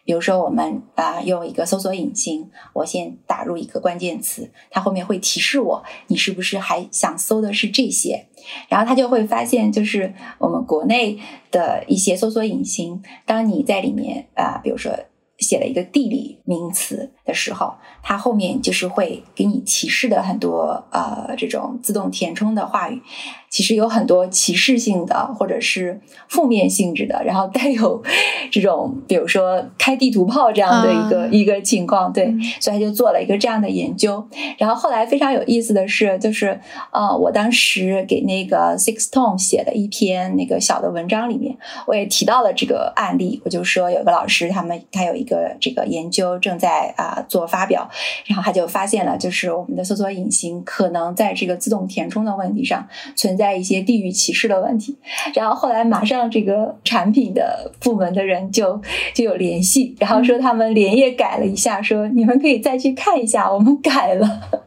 [0.05, 8.27] 比如说，我们啊用一个搜索引擎，我先打入一个关键词，它后面会提示我你是不是还想搜的是这些，
[8.69, 11.19] 然后它就会发现，就是我们国内
[11.51, 14.93] 的一些搜索引擎，当你在里面啊，比如说
[15.41, 23.03] 写了一个地理名词的时候，它后面就是会给你提示的很多呃这种自动填充的话语。
[23.51, 28.01] 其实有很多歧视性的，或者是负面性质的，然后带有
[28.49, 34.25] 这种，比如说开地图炮这样的一个一个情况，对，所以他就做了一个这样的研究。
[34.57, 36.61] 然后后来非常有意思的是，就是
[36.93, 43.43] 呃，我当时给那个 Six Tone 写的一篇那个小的文章里面，我也提到了这个案例。
[43.45, 45.30] 我就说有个老师，他们他有一个
[45.61, 47.91] 这个研究正在啊做发表，
[48.27, 53.41] 然后他就发现了，就是我们的搜索引擎可能在这个自动填充的问题上存。
[53.41, 54.99] 在一些地域歧视的问题，
[55.35, 58.79] 然后后来马上这个产品的部门的人就
[59.15, 64.61] 就有联系，然后说他们连夜改了一下，说你们可以再去看一下，我们改了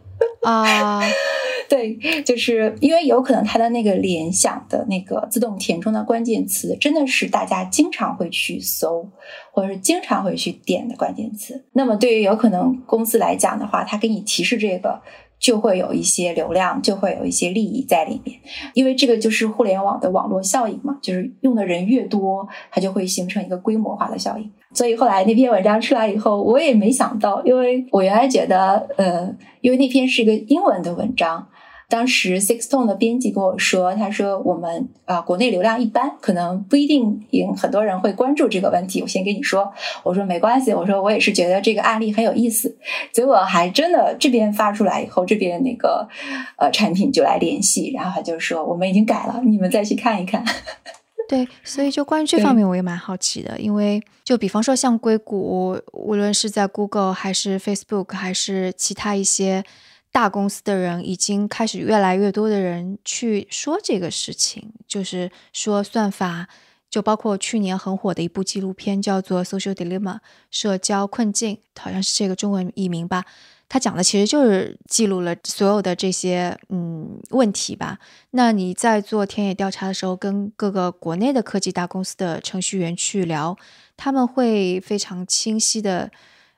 [0.44, 1.02] 啊。
[1.70, 9.10] 对，就是因为有可能它的那个联想的那个自动填充的关键词，真的是大家经常会去搜，
[9.52, 11.66] 或者是经常会去点的关键词。
[11.74, 15.02] 那么对于有可能公司来讲的话，它给你提示这个。
[15.40, 18.40] 就会有一些流量，就会有一些利益在里面，
[18.74, 24.50] 因为这个就是互联网的网络效应嘛，就是用的人越多，它就会形成一个规模化的效应。
[24.74, 31.48] 所以后来那篇文章出来以后，我也没想到，因为我原来觉得，呃，因为那篇是一个英文的文章。
[31.90, 39.00] 当时 Sixtone 的编辑跟我说：“他说我们啊，国内流量一般，可能不一定有很多人会关注这个问题。
[39.04, 42.76] 我先跟你说，我说没关系，我说我也是觉得这个案例很有意思。
[43.12, 46.08] 结果还真的这边发出来以后，这边那个
[46.58, 50.44] 呃产品就来联系，然后他就说我们已经改了，你们再去看一看。
[51.28, 59.64] 对，所以就关于这方面我也蛮好奇的，因为就比方说像硅谷，无论是在 Google 还是 Facebook 还是其他一些。
[60.14, 66.48] 大公司的人已经开始越来越多的人去说这个事情，就是说算法，
[66.88, 70.18] 就包括去年很火的一部纪录片叫做《Social Dilemma》
[70.52, 73.26] 社交困境，好像是这个中文译名吧。
[73.74, 77.98] 他讲的其实就是记录了所有的这些嗯问题吧。
[78.30, 83.58] 那你在做田野调查的时候，跟各个国内的科技大公司的程序员去聊，
[83.98, 86.12] 他们会非常清晰的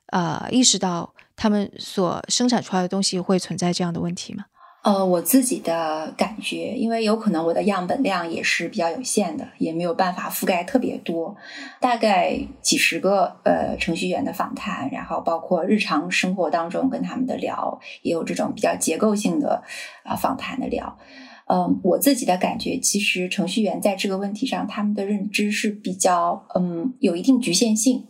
[0.07, 1.13] 呃意识到。
[1.37, 4.45] 他们所生产出来的东西会存在这样的问题吗？
[4.85, 11.35] 呃，我自己的感觉，因为有可能我的样本量也是比较有限的，也没有办法覆盖特别多，
[11.81, 19.63] 大概几十个呃程序员的访谈，然后包括日常生活当中跟他们的聊，也有这种比较结构性的
[20.03, 20.99] 啊访谈的聊。
[21.47, 28.05] 嗯，我自己的感觉，其实程序员在这个问题上，他们的认知是比较嗯有一定局限性。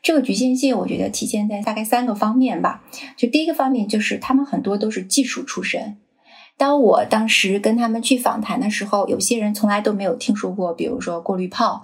[0.00, 2.84] 这个局限性，我觉得体现在大概三个方面吧。
[3.16, 5.96] 就第一个方面，就是他们很多都是技术出身。
[6.60, 11.82] 当我当时跟他们去访谈的时候，有些人从来都没有听说过，比如说过滤泡，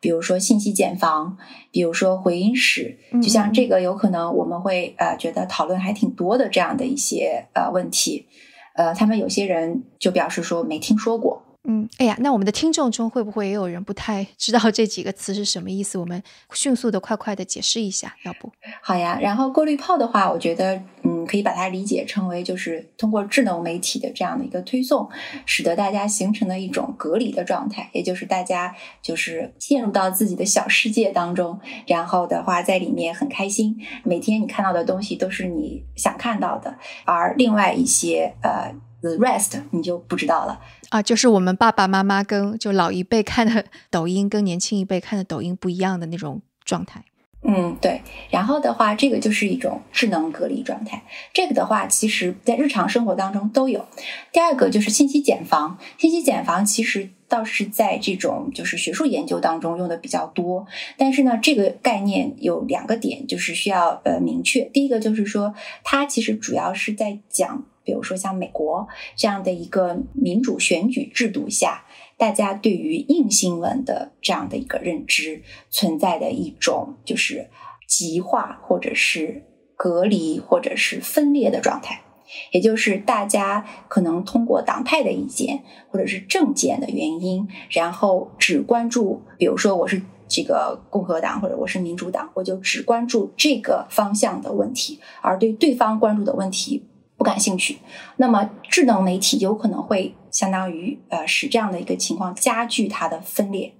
[0.00, 1.38] 比如说信息茧房，
[1.70, 2.98] 比如说回音室。
[3.22, 8.26] 就像这个，有可能我们会呃觉得讨论还挺多的这样的一些呃问题，
[8.74, 11.44] 呃，他们有些人就表示说没听说过。
[11.68, 15.98] 嗯，哎呀，那我们的听众中会不会也有人不太 知道这几个词是什么意思？
[15.98, 18.52] 我们迅速的、快快的解释一下，要不？
[18.80, 19.18] 好呀。
[19.20, 25.08] 然后过滤泡的话，我觉得，嗯，可以把它理解成为就是通过智能媒体的这样的一个推送，
[25.44, 38.72] 使得大家形成了一种隔离的状态，也就是大家就是陷入到自己的小世界当中，然后的话在里面很开心，每天你看到的东西都是你想看到的，而另外一些呃。
[39.02, 40.58] The rest 你就不知道了
[40.90, 47.04] 啊，就是我们爸爸妈妈跟就老一辈看的 抖音跟年轻一辈看的抖音不一样的那种状态。
[47.42, 48.02] 嗯，对。
[48.30, 51.04] 然后的话，这个就是一种智能隔离状态。
[51.32, 53.86] 这个的话，其实在日常生活当中都有。
[54.32, 60.66] 第二个就是信息茧房，信息茧房其实倒是在这种就是学术研究当中用的比较多。
[60.96, 64.62] 但是呢，这个概念有两个点，就是需要呃明确。
[64.62, 67.64] 第一个就是说，它其实主要是在讲。
[67.86, 71.84] 比如说，像美国这样的一个民主选举制度下，
[72.18, 77.48] 大家对于硬新闻的这样的一个认知存在的一种就是
[77.86, 79.44] 极化，或者是
[79.76, 82.02] 隔离，或者是分裂的状态。
[82.50, 96.82] 也就是大家可能通过党派的意见，或者是政见的原因，然后只关注，比如说我是这个共和党，或者我是民主党，我就只关注这个方向的问题，而对对方关注的问题。
[97.16, 97.78] 不感兴趣，
[98.16, 103.72] 那么智能媒体有可能会相当于呃使这样的一个情况加剧它的分裂，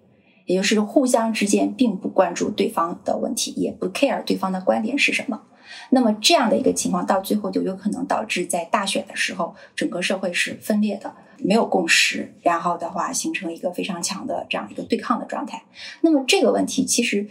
[0.47, 5.43] 也就是互相之间并不关注对方的问题，也不 care 对方的观点是什么。
[5.91, 15.63] 那么这样的一个情况到最后就有可能导致在大选的时候整个社会是分裂的，没有共识，然后的话形成一个非常强的这样一个对抗的状态。
[16.01, 17.29] 那么这个问题其实。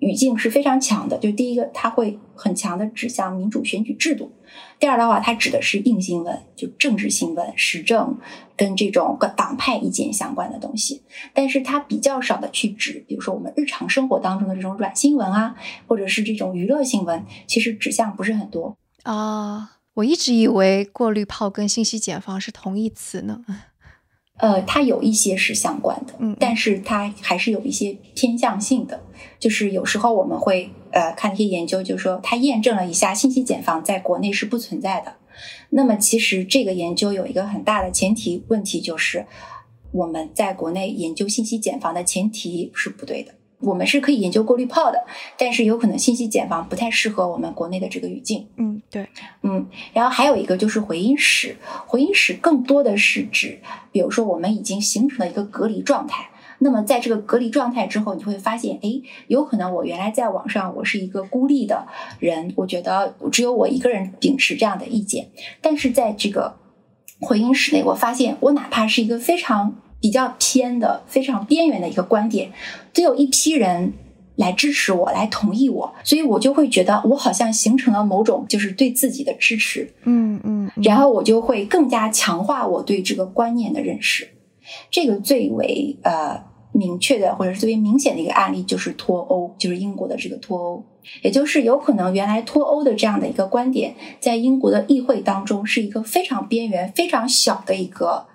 [0.00, 4.30] 语境是非常强的，就第一个，它会很强的指向民主选举制度；
[4.78, 8.16] 第二的话，它指的是硬新闻，就政治新闻、时政
[8.56, 11.02] 跟这种跟党派意见相关的东西。
[11.34, 15.56] 但是它比较少的去指，比如说我们日常生活当中的这种软新闻啊，
[15.86, 19.72] 或者是这种娱乐新闻，其实指向不是很多啊。
[19.94, 23.44] 我一直以为过滤炮跟信息茧房是同义词呢。
[24.38, 29.00] 呃，它有一些是相关的，嗯，但是它还是有一些偏向性的。
[29.38, 35.14] 就是有时候我们会呃看一些研究，就是说它验证了一下信息茧房在国内是不存在的。
[35.70, 39.26] 那么其实这个研究有一个很大的前提问题，就是
[39.92, 43.34] 我们在国内研究信息茧房的前提是不对的。
[43.60, 45.04] 我们是可以研究过滤泡的，
[45.36, 48.46] 但是有可能信息茧房不太适合我们国内的这个语境。
[48.56, 49.08] 嗯，对，
[49.42, 51.56] 嗯，然后还有一个就是回音室，
[51.86, 53.58] 回音室更多的是指，
[53.90, 56.30] 比如说我们已经形成了一个隔离状态。
[56.60, 61.86] 那么在这个隔离状态之后，你会发现，哎，有可能我原来在网上我是一个孤立的
[62.18, 65.28] 人，我觉得只有我一个人秉持这样的意见。
[65.60, 66.56] 但是在这个
[67.20, 72.52] 回音室内，我发现我哪怕是一个非常比较偏的、非常边缘的一个观点，
[72.92, 73.92] 都有一批人
[74.36, 84.28] 来支持我，来同意我，所以我就会觉得我好像形成了某种就是对自己的支持，嗯嗯，然后我就会更加强化我对这个观念的认识。
[84.90, 90.84] 这个最为呃明确的，或者是最为明显的一个案例，就是脱欧，就是英国的这个脱欧，
[91.22, 98.26] 也就是有可能原来脱欧的这样的一个观点，在英国的议会当中是一个非常边缘、非常小的一个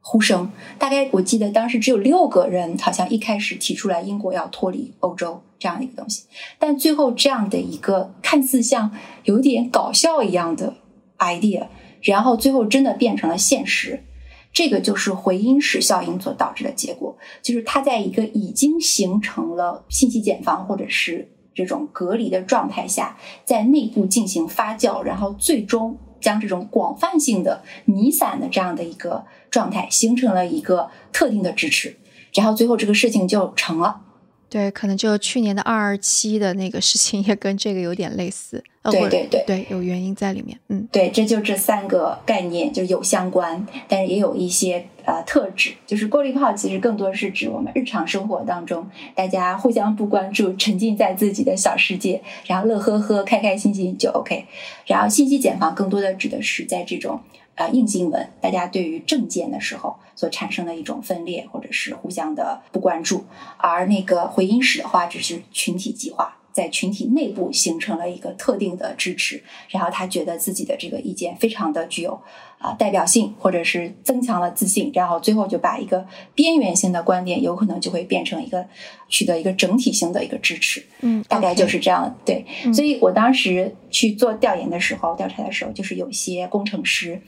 [0.00, 0.50] 呼声。
[0.78, 6.24] 大概我记得当时只有六个人，好像一开始提出来英国要脱离欧洲这样的一个东西，
[6.58, 8.90] 但最后这样的一个看似像
[9.24, 10.74] 有点搞笑一样的
[11.18, 11.66] idea，
[12.02, 14.04] 然后最后真的变成了现实。
[14.50, 31.96] 这个就是回音室效应所导致的结果，就是它在一个已经形成了信息茧房或者是这种隔离的状态下，在内部进行发酵，然后最终将这种广泛性的弥散的这样的一个状态形成了一个特定的支持，
[32.34, 34.02] 然后最后这个事情就成了。
[34.50, 54.44] 对，可能就去年的二二七的那个事情也跟这个有点类似，对对对，对有原因在里面，嗯，对，这就这三个概念就是有相关，但是也有一些呃特质，就是过滤泡其实更多是指我们日常生活当中大家互相不关注，沉浸在自己的小世界，然后乐呵呵、开开心心就 OK，
[54.84, 57.20] 然后信息茧房更多的指的是在这种。
[57.58, 63.24] 呃，硬新闻，大家对于政见的时候所产生的一种分裂，或者是互相的不关注；
[63.56, 72.20] 而那个回音室的话，只是群体极化，在群体内部形成了一个特定的支持，然后他觉得自己的这个意见非常的具有
[72.58, 76.04] 啊代表性，或者是增强了自信，然后最后就把一个
[76.34, 78.66] 边缘性的观点，有可能就会变成一个
[79.08, 80.84] 取得一个整体性的一个支持。
[81.02, 82.12] 嗯，大概就是这样。
[82.24, 82.44] 对，
[82.74, 87.22] 所以我当时去做调研的时候，调查的时候，就是有些工程师。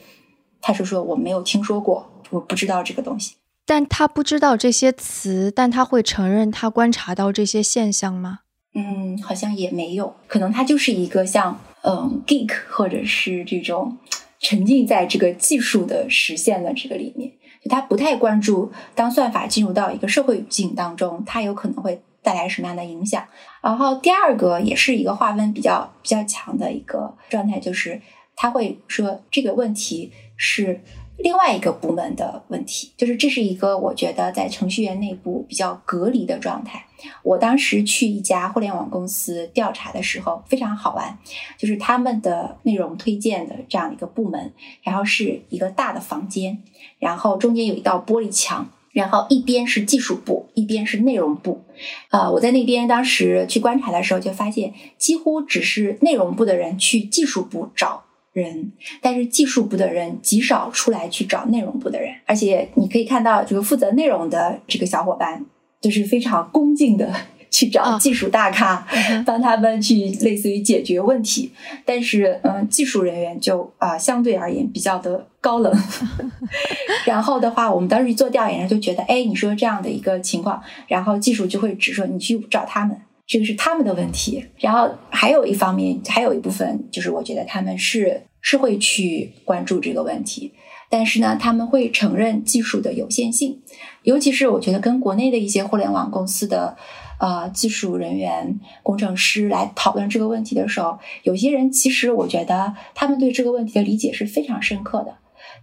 [0.60, 3.36] 他是说我没有听说过，我不知道这个东西。
[3.64, 8.40] 但他不知道这些词，但他会承认他观察到这些现象吗？
[8.74, 10.14] 嗯，好像也没有。
[10.26, 13.98] 可能他就是一个像嗯 geek，或者是这种
[14.38, 17.30] 沉浸在这个技术的实现的这个里面，
[17.62, 23.24] 就他不太关注当算法进入到一个社会语境当中，它有可能会带来什么样的影响。
[23.62, 28.00] 然后第二个也是一个划分比较比较强的一个状态，就是
[28.34, 30.12] 他会说这个问题。
[30.42, 30.80] 是
[31.18, 36.82] 另外一个部门的问题，就是这是一个我觉得在程序员内部比较隔离的状态。
[37.22, 41.18] 我当时去一家互联网公司调查的时候非常好玩，
[41.58, 46.62] 就是他们的内容推荐的这样一个部门，然后是一个大的房间，
[46.98, 51.62] 然后中间有一道玻璃墙，然后一边是技术部，一边是内容部。
[52.08, 58.04] 啊，我在那边当时去观察的时候就发现，几乎只是内容部的人去技术部找。
[58.32, 58.70] 人，
[59.00, 65.44] 但是技术部的人极少出来去找内容部的人，而且你可以看到这个负责内容的这个小伙伴，
[65.80, 67.12] 就是非常恭敬的
[67.50, 68.86] 去找技术大咖，
[69.26, 71.50] 帮他们去类似于解决问题。
[71.84, 75.72] 但是，嗯，技术人员就啊相对而言比较的高冷。
[77.04, 82.96] 然后的话，我们当时做调研就觉得，哎，你说这样的一个情况，然后技术就会指说你去找他们。
[83.26, 90.52] 这个是他们的问题，然后还有一方面，还有一部分就是我觉得他们是是会去关注这个问题，
[90.90, 93.60] 但是呢，他们会承认技术的有限性，
[94.02, 96.76] 尤其是我觉得跟国内的一些互联网公司的
[97.18, 105.14] 呃技术人员、工程师来讨论这个问题的时候，有些人其实我觉得他们对这个问题的理解是非常深刻的。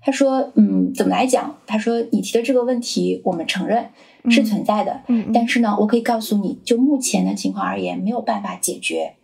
[0.02, 1.58] 他说：“嗯，怎么来讲？
[1.68, 3.90] 他说你提的这个问题，我们承认。”
[4.30, 9.16] 是存在的，嗯，但是呢，我可以告诉你就目前的情况而言，没有办法解决，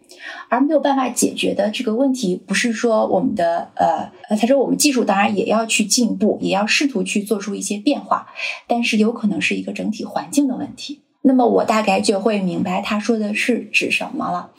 [0.49, 8.27] 而没有办法解决的这个问题，不是说我们的呃呃，他说我们技术当然也要去进步，也要试图去做出一些变化，
[8.67, 11.01] 但是有可能是一个整体环境的问题。
[11.21, 14.51] 那么我大概就会明白他说的是指什么了。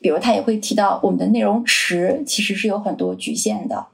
[0.00, 3.86] 比如他也会提到我们的内容池其实是有很多局限的，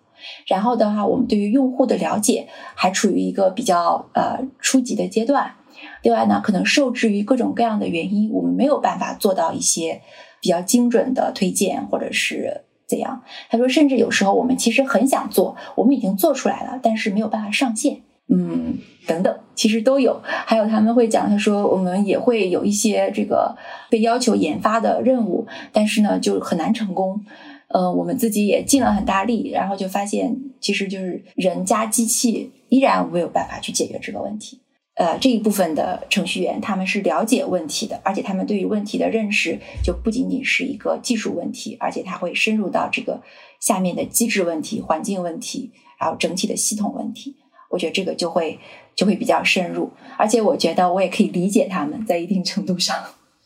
[0.47, 5.55] 然后的话，我们对于用户的了解还处于一个比较呃初级的阶段。
[6.03, 10.01] 另外呢，可能受制于各种各样的原因，我们没有办法做到一些
[10.41, 13.23] 比较精准的推荐，或者是怎样。
[13.51, 18.01] 他说，甚至有时候我们其实很想做，我们已经做出来了，但是没有办法上线。
[18.31, 18.77] 嗯，
[19.07, 20.21] 等等，其实都有。
[20.23, 23.57] 还有他们会讲，他说我们也会有一些这个
[23.89, 27.25] 被要求研发的任务，但是呢，就很难成功。
[27.69, 34.61] 呃，我们自己也尽了很大力，然后就发现，其实就是人加机器依然没有办法去解决这个问题。
[34.99, 43.23] 呃，这一部分的程序员他们是了解问题的，而且他们对于问题的认识就不仅仅是一个技术问题，而且他会深入到这个
[43.61, 45.71] 下面的机制问题、环境问题，
[46.01, 47.37] 还有整体的系统问题。
[47.71, 48.59] 我觉得这个就会
[48.97, 52.97] 就会比较深入，而且我觉得我也可以理解他们在一定程度上。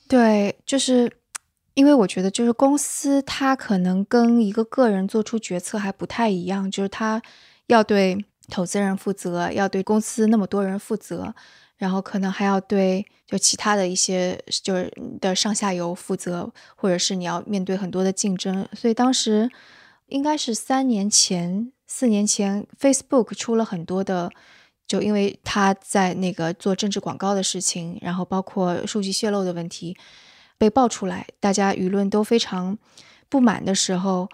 [0.09, 1.13] 对，就是
[1.75, 7.21] 因为我觉得，就是公司它可能跟一个个人做出决策还不太一样，就是他
[7.67, 8.25] 要对。
[8.53, 11.35] 投资人负责，要对公司那么多人负责，
[11.79, 18.69] 然后可能还要对就其他的一些就是的上下游负责，或者是你要面对很多的竞争。
[18.75, 19.51] 所以当时
[20.09, 24.31] 应该是三年前、四年前，Facebook 出了很多的，
[24.87, 29.97] 就因为他在那个做政治广告的事情，然后包括数据泄露的问题
[30.59, 32.77] 被爆出来，大家舆论都非常
[33.31, 34.29] 不满的时候。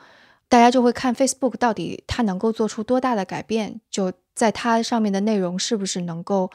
[0.48, 6.50] 大家就会看 Facebook 到底它能够做出多大的改变，就在它上面的内容是不是能够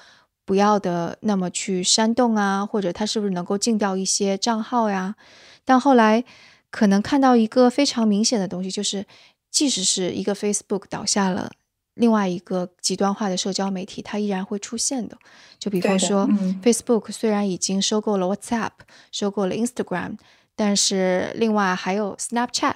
[0.46, 5.16] 不要的那么去煽动啊，或者它是不是能够禁掉一些账号呀？
[5.64, 6.24] 但后来
[6.72, 9.06] 可能看到一个非常明显的东西，就是
[9.52, 11.52] 即使是一个 Facebook 倒下了，
[11.94, 15.16] 另外一个极端化的社交媒体它依然会出现的。
[15.60, 16.28] 就比方说
[16.64, 18.72] ，Facebook 虽然已经收购了 WhatsApp，
[19.12, 20.18] 收购了 Instagram，
[20.56, 22.74] 但是另外还有 Snapchat。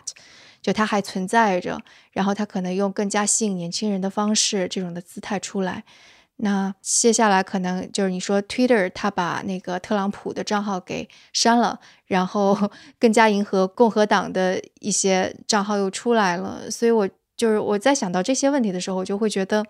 [0.68, 1.80] 就它还存在着，
[2.11, 5.86] 然后它可能用更加吸引年轻人的方式，这种的姿态出来。
[6.39, 16.70] 那接下来可能就是你说 Twitter，它把那个特朗普的账号给删了，然后 更加迎合共和党的一些账号又出来了。
[16.70, 19.65] 所以我就是我在想到这些问题的时候，我就会觉得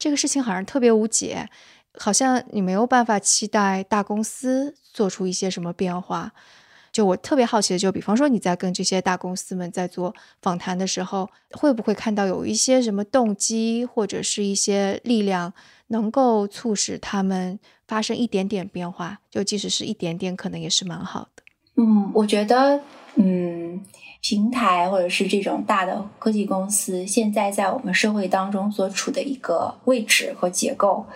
[0.00, 1.48] 这个事情好像特别无解，
[1.96, 6.32] 好像你没有办法期待大公司做出一些什么变化。
[6.92, 15.52] 就我特别好奇的，就比方说你在跟这些大公司们在做访谈的时候，会不会看到有一些什么动机或者是一些力量，
[15.88, 19.18] 能够促使他们发生一点点变化？
[19.30, 21.42] 就即使是一点点，可能也是蛮好的。
[21.76, 22.80] 嗯，我觉得，
[23.14, 23.80] 嗯，
[24.20, 31.06] 平台或者是这种大的科技公司，现在在我们社会当中所处的一个位置和结构，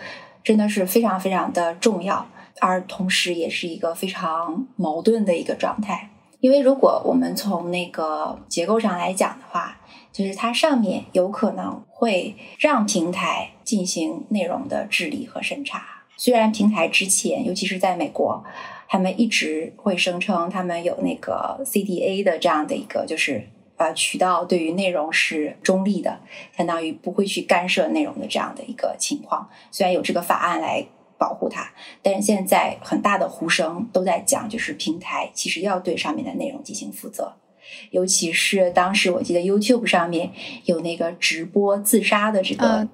[0.42, 2.26] 真的是非常非常的重要。
[2.60, 6.10] 而同时，也是一个非常矛盾的一个状态。
[6.40, 9.78] 因为如果我们从那个结构上来讲的话，
[10.12, 16.04] 就是它上面有可能会让平台进行内容的治理和审查。
[16.16, 18.44] 虽然平台之前，尤其是在美国，
[18.88, 23.48] 他们一直会声称他们有那个 CDA 的这样的一个，就是
[23.78, 26.20] 呃渠道对于内容是中立的，
[26.56, 29.48] 相当于不会去干涉内容的这样的一个情况。
[29.70, 30.86] 虽然有这个法案来。
[31.24, 31.66] 保护它，
[32.02, 37.32] 但是现在很大的呼声都在讲，就是平台其实要对上面的内容进行负责，
[37.90, 40.30] 尤其是当时我记得 YouTube 上面
[40.66, 42.86] 有那个直播自杀的这个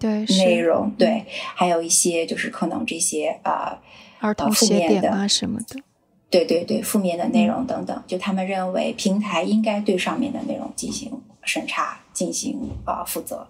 [0.45, 1.25] 内容，对，
[1.57, 3.77] 还有一些就是可能这些呃
[4.21, 5.81] 儿童负面的啊什么的，
[6.31, 13.49] 对对对，负面的内容等等，就他们认为平台应该对上面的内容进行审查，进行啊负责。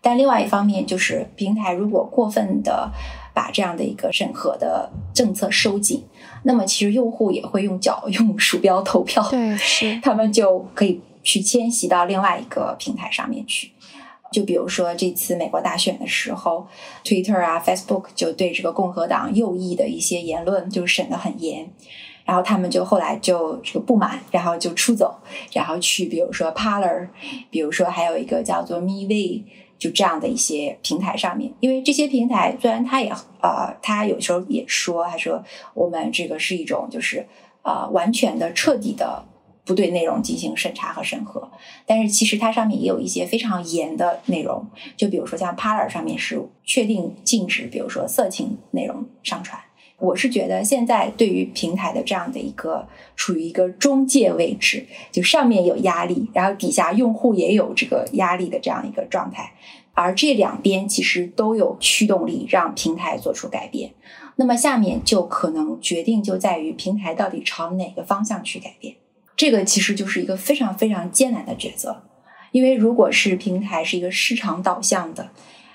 [0.00, 2.90] 但另外一方面，就是平台如果过分的
[3.34, 6.04] 把这样的一个审核的政策收紧，
[6.44, 13.72] 那么其实用户也会用脚 用鼠标投票，对，是他们就可以去迁徙到另外一个平台上面去。
[14.30, 16.66] 就比如说这次美国大选的时候
[17.04, 21.68] ，Twitter 啊、Facebook 就对这个共和党右翼的一些言论就审得很严，
[22.24, 25.14] 然后他们就后来就这个不满，然后就出走，
[25.52, 27.08] 然后去比如说 Parler，
[27.50, 29.42] 比如说还有一个叫做 MeWe。
[29.78, 33.12] 就这样的一些平台上面，因为这些平台虽然它也
[33.42, 35.44] 呃，它有时候也说，他说
[35.74, 37.26] 我们这个是一种就是
[37.62, 39.24] 呃完全的、彻底的
[39.64, 41.50] 不对内容进行审查和审核，
[41.86, 44.66] 但是其实它上面也有一些非常严的内容，
[44.96, 49.60] 就比如说像 Parler 上面是确定禁止，比如说色情内容上传。
[50.04, 52.86] 我是觉得现在对于平台的这样的一个
[53.16, 59.52] 处于一个中介位置，就上面有压力，然后底下用户也有这个压力的这样一个状态，
[59.94, 63.92] 而这两边其实都有驱动力让平台做出改变。
[64.36, 68.94] 那么下面就可能决定就在于平台到底朝哪个方向去改变，
[69.34, 72.02] 这个其实就是一个非常非常艰难的抉择，
[72.52, 75.30] 因为如果是平台是一个市场导向的。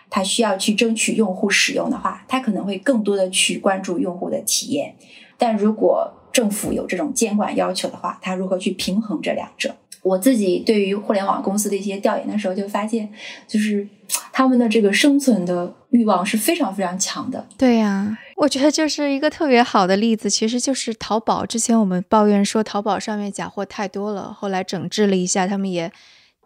[0.09, 4.95] 他需要去争取用户使用的话，他可能会更多的去关注用户的体验。
[5.37, 9.75] 但如果政府有这种监管要求的话，他如何去平衡这两者？
[10.01, 13.11] 我自己对于互联网公司的一些调研的时候，就发现，
[13.45, 13.85] 就是
[14.31, 17.45] 他们的这个生存的欲望是非常非常强的。
[17.57, 21.45] 对呀，我觉得就是一个特别好的例子，其实就是淘宝。
[21.45, 25.91] 之前我们抱怨说淘宝上面假货太多了，后来整治了一下，他们也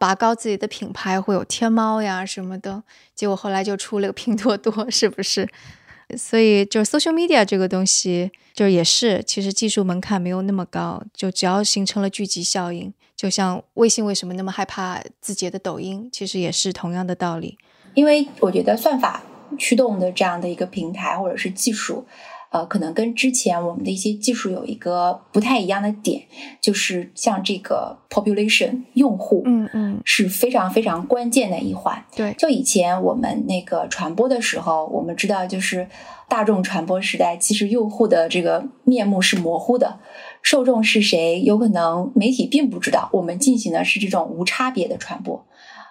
[0.04, 2.84] 拔高自己的品牌，会有天猫呀什么的，
[3.16, 5.48] 结果后来就出了个拼多多， 是不是？
[6.18, 17.58] 所以就是 social media 这个东西，就也是其实技术门槛没有那么高，就只要形成了聚集效应，就像微信为什么那么害怕字节的抖音，其实也是同样的道理。
[17.94, 19.24] 因为我觉得算法
[19.58, 22.06] 驱动的这样的一个平台或者是技术。
[22.54, 26.22] 呃，可能跟之前我们的一些技术有一个不太一样的点，
[26.62, 32.06] 就是像这个 population 用户，嗯嗯，是非常非常关键的一环。
[32.16, 35.88] 对，就以前我们那个传播的时候，我们知道就是
[36.30, 40.00] 大众传播时代，其实用户的这个面目是模糊的，
[40.44, 43.10] 受众是谁，有可能媒体并不知道。
[43.14, 45.44] 我们进行的是这种无差别的传播。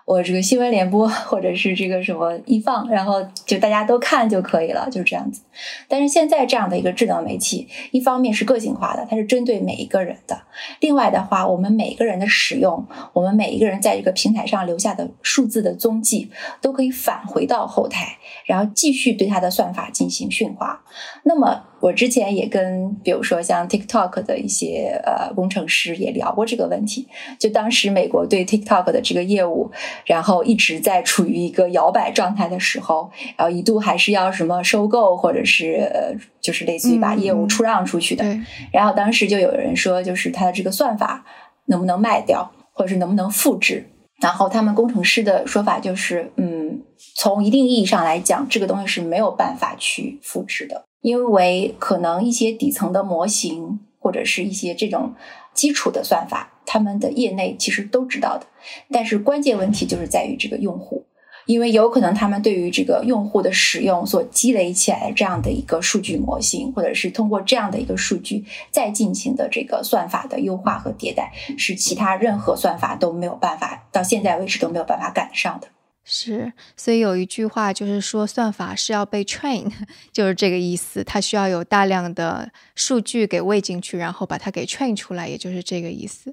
[0.05, 5.43] 我这个新闻联播或者是这个什么一放，然后就大家都看就可以了，就是这样子。
[5.89, 10.37] 但是现在这样的一个智能媒体，一方面是个性化的，它是针对每一个人的；
[10.81, 16.31] 另外的话，我们每一个人的使用，我们每一个人在这个平台上留下的数字的踪迹，
[16.61, 20.83] 都可以返回到后台，然后继续对它的算法进行驯化。
[21.23, 21.65] 那么。
[21.83, 27.09] 我之前也跟，比如说像 TikTok 的一些呃工程师也聊过这个问题。
[27.41, 29.69] 就当时美国对 TikTok 的这个业务，
[30.07, 38.25] 然后一直在处于一个摇摆状态的时候，然后一度还是要什么收购，或者是呃就是类似于把业务出让出去的。
[38.73, 41.25] 然后当时就有人说，就是它的这个算法
[41.67, 43.89] 能不能卖掉，或者是能不能复制？
[44.23, 46.81] 然后他们工程师的说法就是，嗯，
[47.17, 50.85] 从一定意义上来讲，这个东西是没有办法去复制的。
[51.01, 55.13] 因为可能一些底层的模型或者是一些这种
[55.53, 58.47] 基础的算法，他们的业内其实都知道的。
[58.93, 61.05] 但是关键问题就是在于这个用户，
[61.47, 75.69] 因为有可能他们对于这个用户的使用所积累起来的这样的一个数据模型，或者是通过这样的一个数据再进行的这个算法的优化和迭代，是其他任何算法都没有办法到现在为止都没有办法赶得上的。
[76.05, 79.71] 是，所以有一句话就是说，算法是要被 train，
[80.13, 81.05] 就是这个意思。
[81.05, 86.33] 它需要有大量的数据给喂进去，然后把它给 train 出来，也就是这个意思。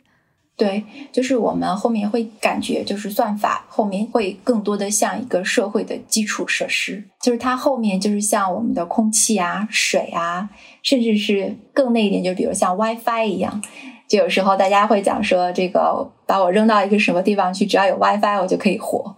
[0.59, 0.83] 对，
[1.13, 10.49] 就是我们后面会感觉，就是算法后面会更多的像一个社会的基础设施，就是它后面就是像我们的空气啊、水啊，
[10.83, 13.63] 甚至是更那一点，就比如像 WiFi 一样。
[14.09, 19.15] 就有时候大家会讲说，这个把我扔到一个什么地方去，只要有 WiFi 我就可以活。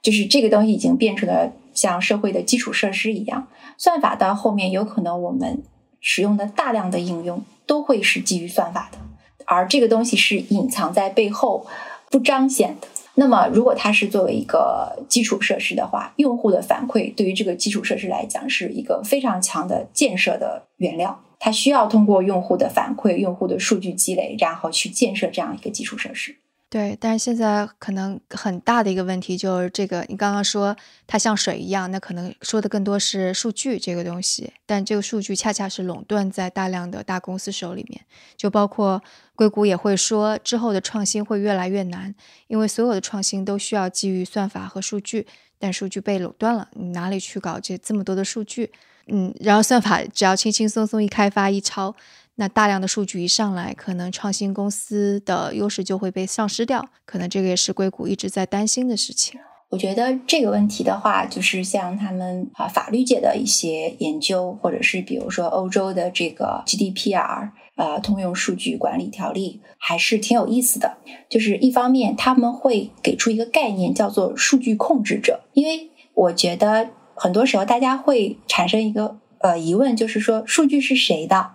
[0.00, 3.46] 就是这个东西已经变成了像社会的基础设施一样，
[3.76, 5.62] 算法到后面有可能我们
[6.00, 8.98] 使用的大量的应用都会是基于算法的，
[9.46, 11.66] 而这个东西是隐藏在背后
[12.10, 12.88] 不彰显的。
[13.14, 26.36] 那么，如果它是作为一个基础设施的话，用户的反馈对于这个基础设施来讲是一个非常强的建设的原料，它需要通过用户的反馈、用户的数据积累，然后去建设这样一个基础设施。
[26.72, 30.74] 对，但是现在可能很大的一个问题就是这个，你刚刚说
[31.06, 38.00] 它像水一样，那可能说的更多是数据这个东西，但这个数据恰恰是垄断在大量的大公司手里面，
[38.38, 39.02] 就包括
[39.34, 42.14] 硅谷也会说，之后的创新会越来越难，
[42.46, 45.26] 因为所有的创新都需要基于算法和数据，
[45.58, 48.72] 但数据被垄断了，你哪里去搞这这么多的数据？
[49.08, 51.94] 嗯，然后算法只要轻轻松松一开发一抄。
[52.36, 59.38] 那大量的数据一上来，可能创新公司的优势就会被丧失掉，可能这个也是硅谷一直在担心的事情。
[59.68, 70.98] 我觉得这个问题的话，就是像他们啊法律界的一些研究，或者是比如说欧洲的这个 GDPR 啊通用数据管理条例，还是挺有意思的。
[71.30, 81.52] 就是一方面他们会给出一个概念叫做数据控制者，因为我觉得很多时候大家会产生一个呃疑问，就是说数据是谁的？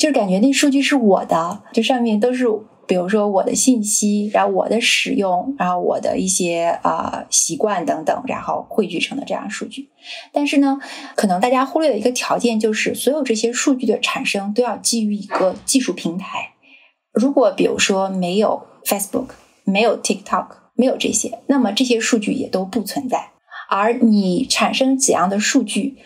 [0.00, 2.46] 就是感觉那数据是我的，就上面都是，
[2.86, 9.90] 比如说我的信息，然后我的使用，然后我的一些啊习惯等等，然后汇聚成的这样数据。
[10.32, 10.78] 但是呢，
[11.14, 16.54] 可能大家忽略的一个条件就是，所有这些数据的产生都要基于一个技术平台。
[17.12, 19.26] 如果比如说没有 Facebook，
[19.64, 23.32] 没有 TikTok，没有这些，那么这些数据也都不存在。
[23.68, 25.98] 而你产生怎样的数据？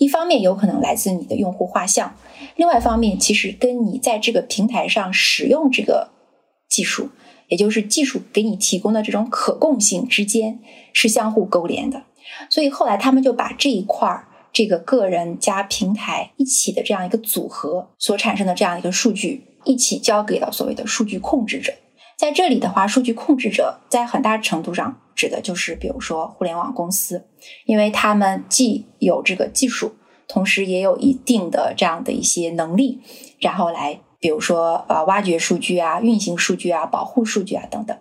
[0.00, 2.16] 一方面有可能来自你的用户画像，
[2.56, 6.08] 另外一方面其实跟你在这个平台上使用这个
[6.70, 7.10] 技术，
[7.48, 10.58] 也就是技术给你提供的这种可供性之间
[10.94, 12.04] 是相互勾连的。
[12.48, 21.74] 所以后来他们就把这一块儿，这个个人加平台一起的这样一个组合所产生的这样一个数据，一起交给了所谓的数据控制者。
[22.16, 24.98] 在这里的话，数据控制者在很大程度上。
[25.20, 27.26] 指的就是比如说互联网公司，
[27.66, 29.92] 因为他们既有这个技术，
[30.26, 33.00] 同时也有一定的这样的一些能力，
[33.38, 37.94] 然后来比如说呃挖掘数据啊、运行数据啊、保护数据啊等等。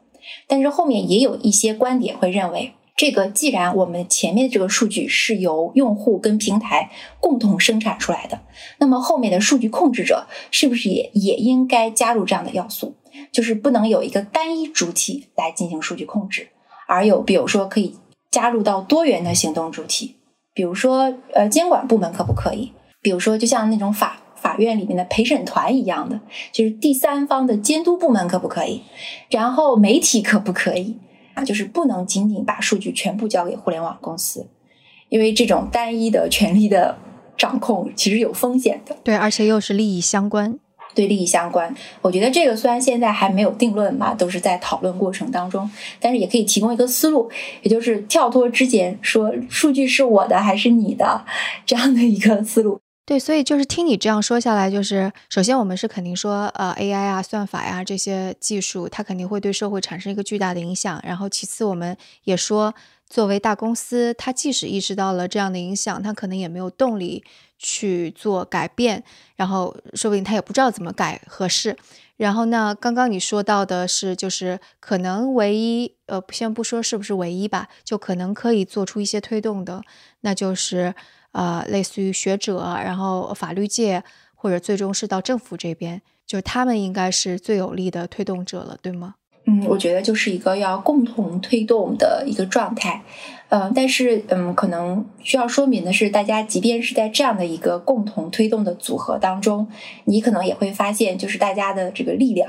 [0.48, 6.90] 但是后面也有一些观点会认为，这个既然我们前面这个数据是由用户跟平台
[7.20, 8.40] 共同生产出来的，
[8.78, 12.96] 那么后面的数据控制者是不是也也应该加入这样的要素？
[13.32, 16.50] 就是不能有一个单一主体来进行数据控制，
[16.90, 17.96] 而有比如说可以
[18.30, 20.18] 加入到多元的行动主体，
[20.54, 22.74] 比如说呃监管部门可不可以？
[23.02, 24.18] 比如说就像那种法。
[24.42, 26.18] 法院里面的陪审团一样的，
[26.54, 28.82] 就是第三方的监督部门可不可以？
[29.30, 30.96] 然后媒体可不可以？
[31.34, 34.48] 啊，就是不能仅仅把数据全部交给互联网公司，
[35.10, 36.98] 因为这种单一的权力的
[37.38, 38.96] 掌控其实有风险的。
[39.04, 40.58] 对，而且又是利益相关。
[41.00, 41.74] 对，利益相关。
[42.02, 47.32] 我觉得这个虽然现在还没有定论嘛，都是在讨论过程当中，但是也可以提供一个思路，
[47.62, 51.24] 也就是跳脱之前说数据是我的还是你的
[51.66, 52.82] 这样的一个思路。
[53.06, 61.02] 对，所以就是听你这样说下来，就是首先我们是肯定说，呃，AI 啊、算法呀这些技术，它肯定会对社会产生一个巨大的影响。
[61.06, 61.96] 然后其次，我们
[62.26, 62.76] 也说，
[63.10, 67.24] 作为大公司，它即使意识到了这样的影响，它可能也没有动力
[67.60, 69.04] 去做改变，
[69.36, 71.78] 然后说不定他也不知道怎么改合适。
[72.18, 79.84] 然后呢，刚刚你说到的是，就是可能唯一，呃，先不说是不是唯一吧，就可能可以做出一些推动的，
[80.22, 80.96] 那就是。
[81.32, 84.04] 呃，类似于学者，然后法律界，
[84.34, 89.14] 或者最终是到政府这边，就是他们应该是最有力的推动者了，对吗？
[89.46, 93.04] 嗯，我觉得就是一个要共同推动的一个状态。
[93.52, 99.68] 嗯，但是嗯，可能需要说明的是，大家即便是在这样的一个共同推动的组合当中，
[100.06, 102.48] 你可能也会发现，就是大家的这个力量，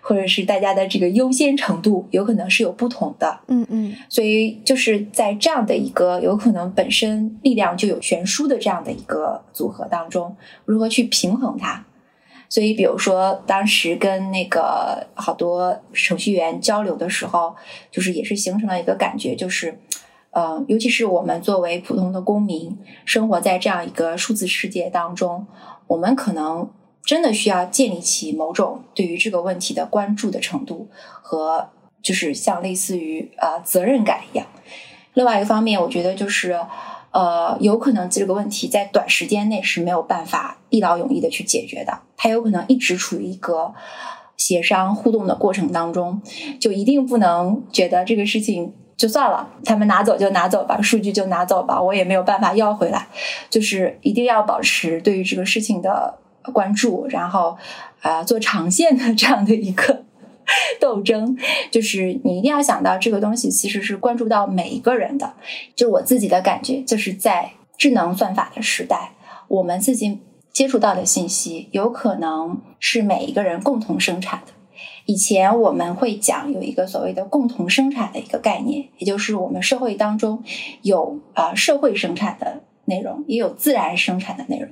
[0.00, 3.40] 或者是大家的这个优先程度，有可能是有不同的。
[3.48, 3.96] 嗯嗯。
[4.08, 11.84] 所以就是在这样的一个有可能本身力量就有悬殊的这样的一个组合当中，如何去平衡它？
[12.48, 17.56] 所以，比如说当时跟那个好多程序员交流的时候，
[17.90, 19.76] 就是也是形成了一个感觉，就是。
[20.38, 25.44] 呃，尤其是我们作为普通的公民，生活在这样一个数字世界当中，
[25.88, 26.70] 我们可能
[27.02, 30.88] 真的需要建立起某种对于这个问题的关注的程度，
[31.22, 31.70] 和
[32.00, 34.46] 就是像类似于呃责任感一样。
[35.14, 36.56] 另外一个方面，我觉得就是
[37.10, 43.74] 呃，有可能这个问题在短时间内是没有办法一劳永逸的去解决的，它有可能一直处于一个
[44.36, 46.22] 协商互动的过程当中，
[46.60, 48.72] 就一定不能觉得这个事情。
[48.98, 53.06] 就算了，他们拿走就拿走吧，数据就拿走吧，我也没有办法要回来。
[53.48, 56.18] 就是一定要保持对于这个事情的
[56.52, 57.56] 关注，然后
[58.02, 60.04] 啊做长线的这样的一个
[60.80, 61.38] 斗争。
[61.70, 65.32] 就是你一定要想到这个东西其实是关注到每一个人的。
[65.76, 69.12] 就我自己的感觉，就是在智能算法的时代，
[69.46, 70.18] 我们自己
[70.52, 74.52] 接触到的信息有可能是每一个人共同生产的。
[75.08, 80.44] 以前我们会讲有一个所谓的共同生产的一个概念，也就是我们社会当中
[80.82, 84.68] 有啊社会生产的内容，也有自然生产的内容。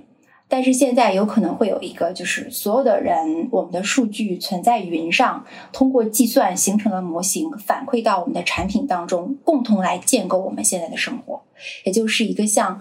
[0.46, 11.44] 但是现在有可能会有一个，就是所有的人，我们的数据存在云上，通过计算形成了模型，反馈到我们的产品当中，共同来建构我们现在的生活，
[11.84, 12.78] 也就是一个像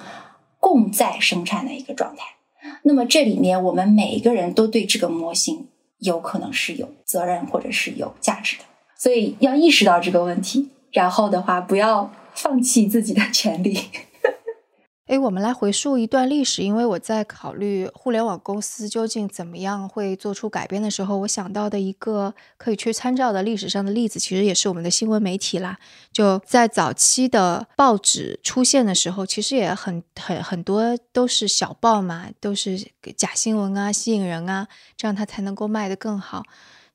[0.60, 2.26] 共在生产的一个状态。
[2.84, 5.70] 那么这里面，我们每一个人都对这个模型。
[6.00, 8.64] 有可能是有责任或者是有价值的，
[8.98, 13.80] 所以要意识到这个问题，然后的话不要放弃自己的权利。
[15.08, 25.78] 哎，我们来回溯一段历史，因为我在考虑互联网公司究竟怎么样会做出改变的时候，我想到的一个可以去参照的历史上的例子，其实也是我们的新闻媒体啦。
[26.12, 32.76] 就在早期的报纸出现的时候，其实也很很很多都是小报嘛，都是
[33.16, 36.42] 假新闻啊，吸引人啊，这样它才能够卖得更好。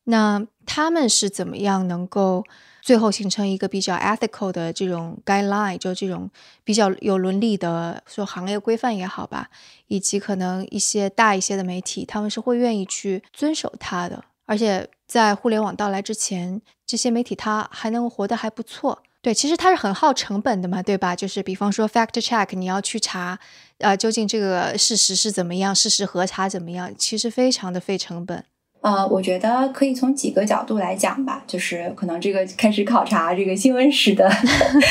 [0.02, 2.44] 那他们是怎么样能够？
[2.80, 6.30] 最后形成一个比较 ethical 的这种 guideline，就这种
[6.64, 9.48] 比较有伦理的说行业规范也好吧，
[9.88, 14.24] 以及可能一些大一些的媒体，他们是会愿意去遵守它的。
[14.46, 19.02] 而且在互联网到来之前，这些媒体它还能活得还不错。
[19.22, 21.14] 对，其实它是很耗成本的嘛，对吧？
[21.14, 23.38] 就是比方说 fact check，你要去查，
[23.78, 28.44] 呃，究竟这个事实是怎么样，事实核查怎么样，其实非常的费成本。
[28.82, 34.30] 呃，我觉得可以从几个角度来讲吧，就是可能这个开始考察这个新闻史的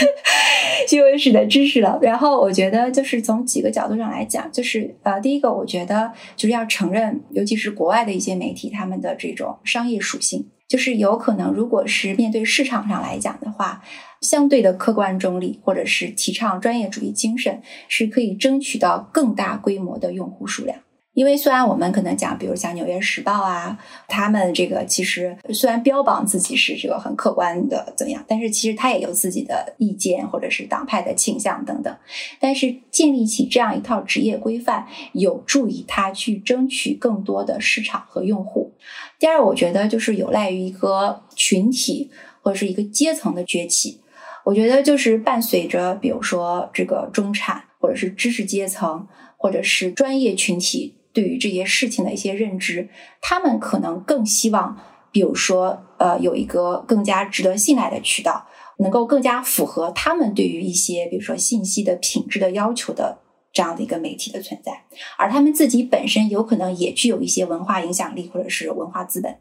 [0.88, 1.98] 新闻史的知识了。
[2.02, 10.48] 然后我觉得就是从几个角度上来讲，就是呃，第一个我觉得就是要承认，尤其是国外的一些媒体，他们的这种商业属性。
[10.68, 13.82] 就是有可能，如果是面对市场上来讲的话，
[14.22, 20.78] 相对的客观中立，或者是提倡专业主义精神，是可以争取到更大规模的用户数量。
[21.20, 31.94] 因为虽然我们可能讲，比如像《纽约时报》啊，他们这个其实虽然标榜自己是这个很客观的怎样，但是其实他也有自己的意见或者是党派的倾向等等。
[32.40, 38.72] 但是建立起这样一套职业规范，有助于他去争取更多的市场和用户。
[39.20, 42.10] 第二，我觉得就是有赖于一个群体
[42.42, 44.00] 或者是一个阶层的崛起。
[44.46, 49.06] 我觉得就是伴随着，比如说这个中产或者是知识阶层
[49.36, 50.96] 或者是专业群体。
[51.14, 52.90] 对于这些事情的一些认知，
[53.22, 54.78] 他们可能更希望，
[55.12, 58.48] 比如说，呃，有一个更加值得信赖的渠道，
[58.78, 63.20] 能够更加符合他们对于一些，比如说信息的品质的要求的
[63.52, 64.84] 这样的一个媒体的存在，
[65.18, 69.36] 而他们自己本身有可能也具有一些文化影响力或者是文化资本，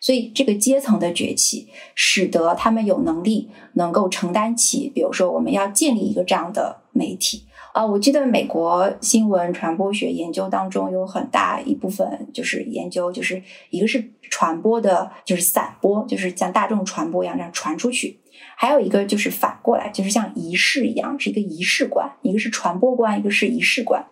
[0.00, 7.46] 所以这个阶层的崛起，使得他们有能力能够承担起，比如说我们要建立一个这样的媒体。
[7.72, 18.18] 啊，我记得美国新闻传播学研究当中有很大一部分就是研究，就是一个是传播的，就是散播，就是像大众传播一样这样传出去；
[18.56, 24.04] 还有一个就是反过来，就是像仪式一样，是一个仪式观，一个是传播观，一个是仪式观。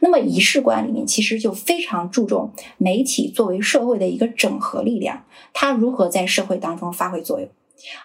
[0.00, 7.48] 那么仪式观里面其实就非常注重媒体作为社会的一个整合力量，它如何在社会当中发挥作用。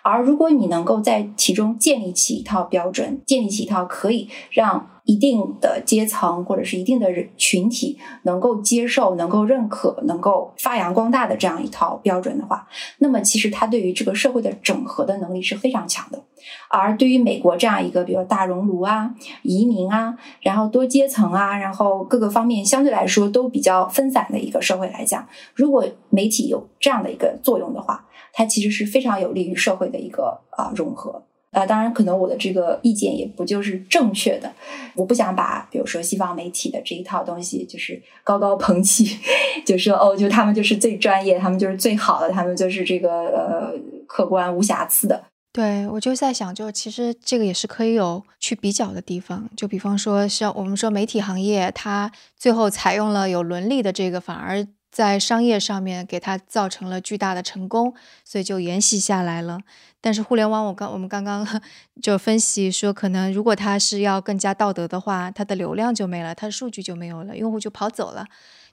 [0.02, 12.68] 而如果你能够在其中建立起一套标准，建立起一套可以让一定的阶层或者是一定的人群体能够接受、能够认可、能够发扬光大的这样一套标准的话，
[13.00, 16.22] 那么其实它对于这个社会的整合的能力是非常强的。
[16.70, 19.14] 而对于美国这样一个，比如大熔炉啊、
[19.44, 31.24] 移民啊，然后多阶层啊，然后各个方面相对来说都比较分散的一个社会来讲，如果媒体有这样的一个作用的话，它其实是非常有利于社会的一个啊融合。
[31.52, 34.54] 啊，当然，可能我的这个意见也不就是正确的。
[34.94, 39.18] 我不想把，比如说西方媒体的这一套东西，就是高高捧起，
[39.66, 43.74] 就说哦，就他们就是最专业，他们就是最好的，他们就是这个呃
[44.06, 45.24] 客观无瑕疵的。
[45.52, 49.50] 对我就在想，就其实这个也是可以有去比较的地方。
[49.58, 54.68] 就比方说，像我们说媒体行业，它最后采用了有伦理的这个，反而。
[54.92, 59.60] 在商业上面给它造成了巨大的成功，所以就沿袭下来了。
[60.02, 61.46] 但是互联网，我刚我们刚刚
[62.02, 68.26] 就分析说，可能如果它是要更加道德的话，它的流量就没了，它的数据就没有了，用户就跑走了。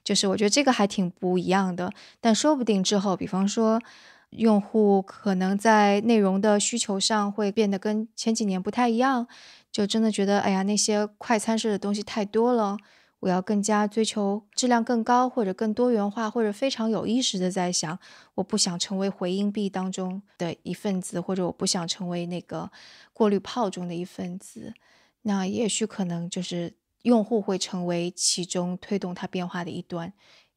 [0.03, 1.91] 就是我觉得这个还挺不一样的。
[2.21, 3.81] 但说不定之后，比方说
[4.31, 9.27] 用户可能在内容的需求上会变得跟前几年不太一样，
[9.69, 12.77] 就真的觉得哎呀那些快餐式的东西太多了。
[13.19, 17.97] 我要更加追求质量更高，或者更多元化，或者非常有意识的在想，
[18.35, 22.71] 我不想成为回音壁当中的一份子，或者我不想成为那个
[23.13, 24.73] 过滤泡中的一份子。
[25.23, 30.13] 那也许可能就是用户会成为其中推动它变化的一端，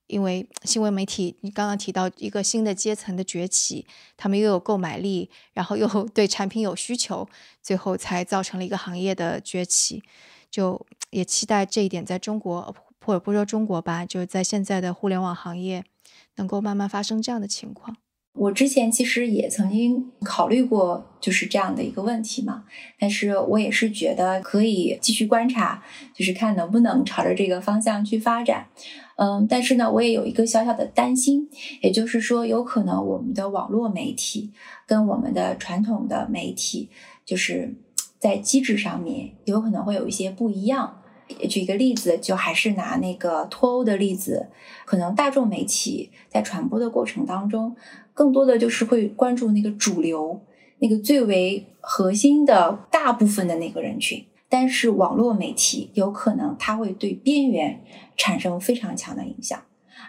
[0.06, 3.86] 因为 新闻媒体，你刚刚提到一个新的阶层的崛起，
[4.16, 7.26] 他们又有购买力，然后又 对产品有需求，
[7.62, 10.02] 最后才造成了一个行业的崛起。
[10.50, 12.74] 就也期待这一点在中国，
[13.04, 15.84] 或者不说中国吧，就是在现在的互联网行业，
[16.36, 17.96] 能够慢慢发生这样的情况。
[18.34, 22.64] 我之前其实也曾经考虑过，就是这样的一个问题嘛。
[22.98, 25.82] 但是我也是觉得可以继续观察，
[26.14, 28.68] 就是看能不能朝着这个方向去发展。
[29.16, 31.50] 嗯，但是呢，我也有一个小小的担心，
[31.82, 34.52] 也就是说，有可能我们的网络媒体
[34.86, 36.88] 跟我们的传统的媒体，
[37.24, 37.74] 就是。
[38.20, 40.98] 在机制上面有可能会有一些不一样。
[41.48, 44.48] 举一个例子，就还是拿那个脱欧的例子，
[44.84, 47.76] 可能大众媒体在传播的过程当中，
[48.12, 50.42] 更多的就是会关注那个主流、
[50.80, 54.26] 那个最为核心的大部分的那个人群。
[54.48, 57.80] 但是网络媒体有可能它会对边缘
[58.16, 59.62] 产生非常强的影响，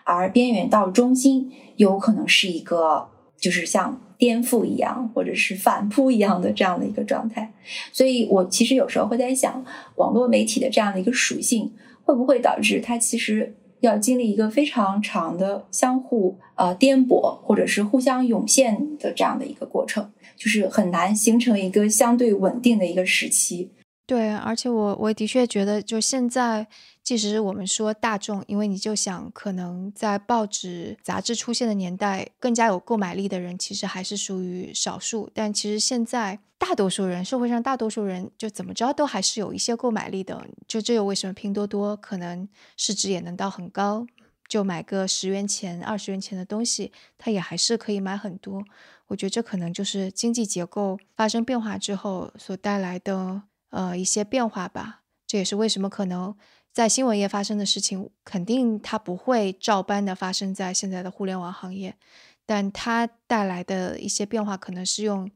[0.03, 3.09] 而边缘到中心有可能是一个，
[3.39, 4.01] 就是像。
[4.22, 7.51] 颠覆一样，或者是反扑一样的这样的一个状态，
[7.91, 9.65] 所以我其实有时候会在想，
[9.95, 11.72] 网络媒体的这样的一个属性，
[12.03, 23.72] 会不会导致它其实要经历一个非常长的相互呃颠簸，或者是互相涌现的这样的一个过程，就是很难形成一个相对稳定的一个时期。
[24.12, 26.68] 对，而且我我的确觉得，就现在。
[27.01, 35.30] 即使我们说大众，因为你就想，可能在报纸、杂志出现的年代，更加有购买力的人，其实还是属于少数。
[35.34, 40.45] 但其实现在，大多数人，社会上大多数人，就怎么着都还是有一些购买力的。
[40.68, 42.47] 就这又为什么拼多多可能
[42.78, 44.05] 市值也能到很高？
[44.47, 48.64] 就买个十元钱、二十元钱的东西，他也还是可以买很多。
[49.07, 53.41] 我觉得这可能就是经济结构发生变化之后所带来的
[53.72, 55.01] 呃一些变化吧。
[55.28, 56.34] 这也是为什么可能
[56.72, 61.97] 在新闻业发生的事情，肯定它不会照搬的发生在现在的互联网行业，
[62.45, 65.30] 但它带来的一些变化可能是用。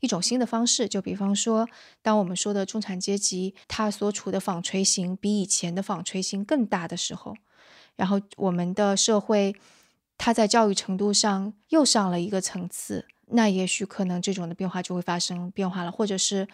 [0.00, 1.68] 一种新的方式，就比方说，
[2.02, 7.36] 当我们说的中产阶级，他所处的纺锤形比以前的纺锤形更大的时候，
[7.94, 9.54] 然后我们的社会，
[10.16, 16.48] 它在教育程度上又上了一个层次，那也许可能这种的变化就会发生变化了，或者是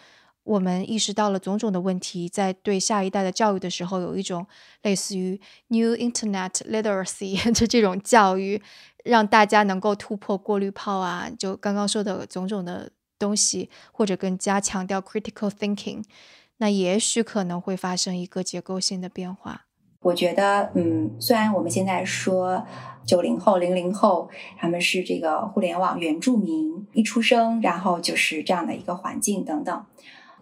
[0.45, 4.47] 我们意识到了种种的问题，在对下一代的教育的时候，有一种
[4.83, 8.61] 类似于 New Internet Literacy 的这种教育，
[9.03, 12.89] 让大家能够突破过滤泡啊，就刚刚说的种种的。
[13.17, 16.03] 东西或者更加强调 critical thinking，
[16.57, 19.67] 那也许可能会发生一个结构性的变化。
[20.01, 22.67] 我觉得，嗯，虽然我们现在说
[23.05, 29.85] 九零后、零零后他们是这个互联网原住民，一出生然后就是这样的一个环境等等，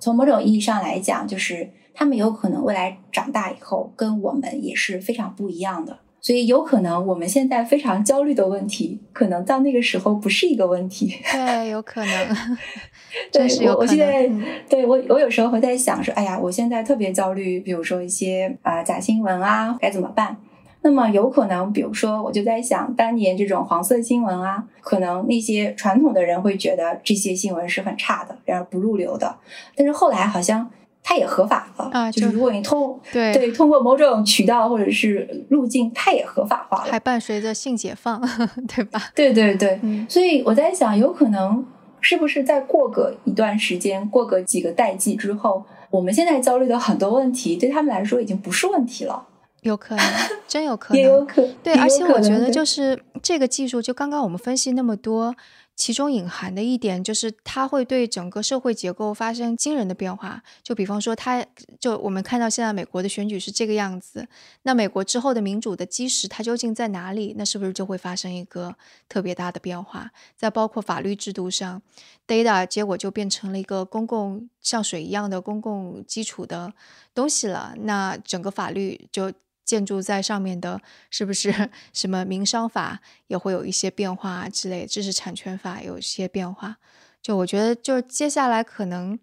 [0.03, 5.99] 从某种意义上来讲，就是他们有可能未来长大以后跟我们也是非常不一样的。
[6.19, 11.15] 所以有可能我们现在非常焦虑的问题，可能到那个时候不是一个问题。
[11.31, 12.37] 对，有可能。
[13.31, 14.29] 对，我我现在
[14.67, 20.35] 对我我有时候会在想说，哎呀，我现在特别焦虑，比如说一些啊假新闻啊，该怎么办？
[20.83, 29.35] 那么有可能，比如说我就在想，当年这种黄色新闻啊，可能那些传统的人会觉得这些新闻是很差的，然后不入流的。
[29.75, 30.69] 但是后来好像。
[31.05, 32.09] 它也合法了啊！
[32.09, 38.21] 就是如果你通对对通过某种渠道或者是路径，它也合法化了，还伴随着性解放，
[38.73, 39.11] 对吧？
[39.13, 39.77] 对对对，
[40.07, 41.65] 所以我在想，有可能
[41.99, 49.27] 是不是再过个一段时间，过个几个代际之后，我们现在焦虑的很多问题，对他们来说已经不是问题了。
[49.63, 50.05] 有可能，
[50.47, 51.73] 真有可能，也有可对。
[51.75, 55.35] 而且我觉得，就是这个技术，就刚刚我们分析那么多。
[55.75, 60.43] 其中隐含的一点就是，它会对整个社会结构发生惊人的变化。
[60.61, 61.43] 就比方说，它
[61.79, 64.27] 就我们看到现在美国的选举是这个样子，
[64.61, 67.33] 那美国之后的民主的基石它究竟在哪里？
[67.39, 68.75] 那是不是就会发生一个
[69.09, 70.11] 特别大的变化？
[70.37, 71.81] 在包括法律制度上
[72.27, 76.71] ，data 结果就变成了一个公共像水一样的公共基础的
[77.15, 77.73] 东西了。
[77.79, 79.31] 那整个法律就。
[79.65, 84.85] 建筑在上面的，是不是什么民商法也会有一些变化之类？
[84.85, 86.77] 知识产权法有一些变化。
[87.21, 89.17] 就我觉得，就是接下来可能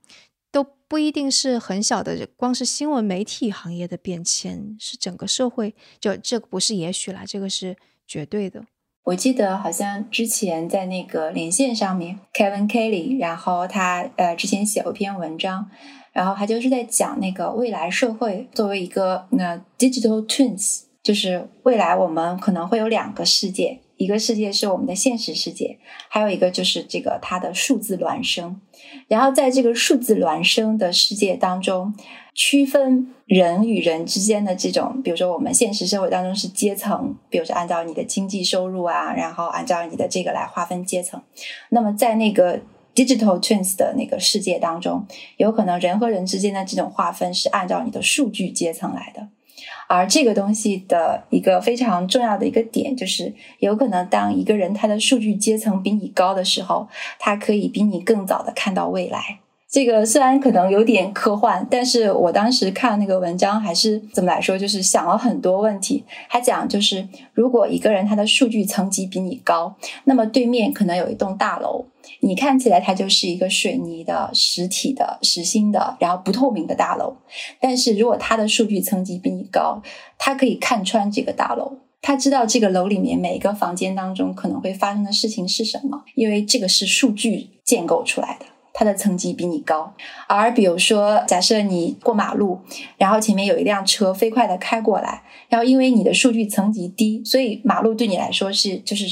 [0.51, 5.74] 都不一定是很小的，光是新闻媒体行业的变迁，是整个社会。
[6.01, 7.76] 就这个不是也许啦，这个是
[8.07, 8.64] 绝对的。
[9.05, 15.70] 我记得好像之前在那个连线上面，Kevin Kelly，然后他呃之前写过一篇文章。
[16.12, 28.61] 然后他就是在讲那个未来社会作为一个那 digital twins，就是未来我们可能会有两个世界，一个世界是我们的现实世界，还有一个就是这个它的数字孪生。
[29.08, 31.94] 然后在这个数字孪生的世界当中，
[32.34, 41.20] 区分人与人之间的这种，比如说我们现实社会当中是阶层，比如说按照你的经济收入啊，然后按照你的这个来划分阶层。
[41.68, 42.61] 那么在那个
[43.01, 45.07] Digital twins 的那个世界当中，
[45.38, 49.26] 有可能人和人之间的这种划分是按照你的数据阶层来的，
[49.88, 56.88] 而这个东西的一个非常重要的一个点，就是有可能当一个人他的数据阶层比你高的时候，
[57.18, 59.38] 他可以比你更早的看到未来。
[59.70, 66.05] 这个虽然可能有点科幻，但是我当时看那个文章还是怎么来说，就是想了很多问题。
[66.28, 69.74] 他讲就是，如果一个人他的数据层级比你高，
[70.05, 71.86] 那么对面可能有一栋大楼，
[72.21, 77.16] 你看起来它就是一个水泥的实体的实心的，然后不透明的大楼。
[77.61, 79.83] 但是如果它的数据层级比你高，
[80.18, 88.47] 他可以看穿这个大楼，他知道这个楼里面每一个房间当中可能会发生的事情是什么，因为这个是数据建构出来的。
[88.73, 89.93] 它的层级比你高，
[90.27, 92.61] 而比如说，假设你过马路，
[92.97, 99.05] 然后前面有一辆车飞快的开过来，然后因为你的数据层级低，所以马路对你来说是就是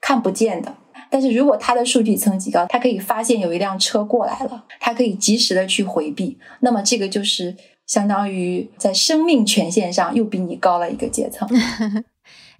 [0.00, 0.74] 看不见的。
[1.12, 6.38] 但是如果它的数据层级高，它可以发现有一辆车过来了，它可以及时的去回避。
[6.60, 7.54] 那么这个就是
[7.86, 11.46] 相当于在生命权限上又比你高了一个阶层。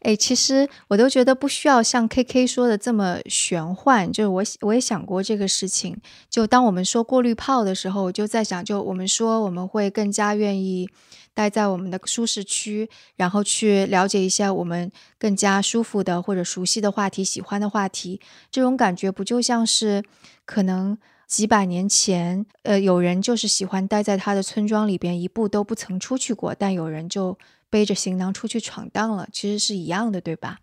[0.01, 4.13] 哎，其实我都觉得不需要像 K K 说的这么玄幻。
[4.13, 5.97] 就是我我也想过这个事情。
[6.29, 10.89] 就当我们说过滤泡的时候，我就在想，就我们说我们会更加愿意
[11.35, 18.20] 待在我们的舒适区，然后去了解一下我们更加舒服的或者熟悉的话题、喜欢的话题。
[18.51, 20.03] 这种感觉不就像是
[20.45, 27.39] 可能几百年前，呃，有人就是喜欢待在他的村庄里边，一步都不曾出去过，但有人就。
[27.72, 30.59] 背着行囊出去闯荡了，其实是一样的，对吧？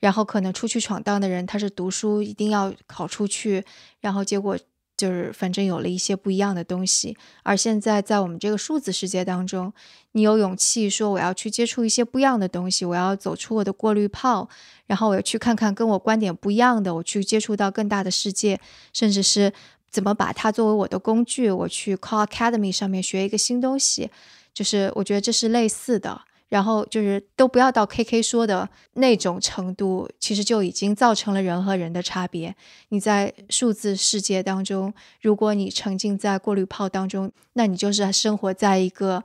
[0.00, 3.64] 然后可能出去闯荡的人，他是读书一定要考出去，
[4.00, 4.58] 然后结果
[4.98, 7.16] 就是反正有了一些不一样的东西。
[7.42, 9.72] 而现在在我们这个数字世界当中，
[10.12, 14.46] 你有勇气说我要去接触一些不一样的东西，我要走出我的过滤泡，
[14.86, 18.60] 然后我要去看看跟我观点不一样的，我去接触到更大的世界，
[18.92, 19.52] 甚至是
[19.88, 24.10] 怎么把它作为我的工具，我去 Call Academy 上面学一个新东西，
[24.52, 26.22] 就是我觉得这是类似的。
[26.48, 32.54] 然后就是都不要到 K K 说的那种程度，其实就已经造成了人和人的差别。
[32.88, 39.24] 你在数字世界当中，如果你沉浸在过滤泡当中，那你就是生活在一个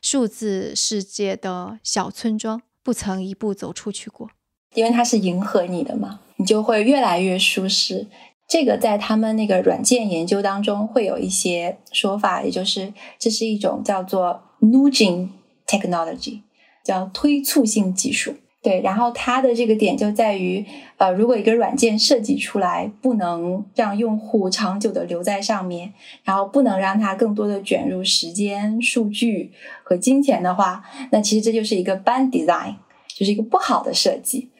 [0.00, 4.30] 数字世界的小村庄，不曾一步走出去过。
[4.74, 8.06] 因为它是迎合你的嘛，你就会越来越舒适。
[8.48, 15.28] 这个在他们那个软件研究当中会有一些说法，也就是这是一种叫做 nudging
[15.66, 16.40] technology。
[16.84, 20.64] 叫推促性技术，对，然后它的这个点就在于，
[20.96, 29.52] 呃，如果一个软件设计出来不能让用户长久的留在上面，然后不能让它更多的卷入时间、数据
[29.82, 32.76] 和金钱的话，那其实这就是一个 bad design，
[33.08, 34.50] 就是一个不好的设计。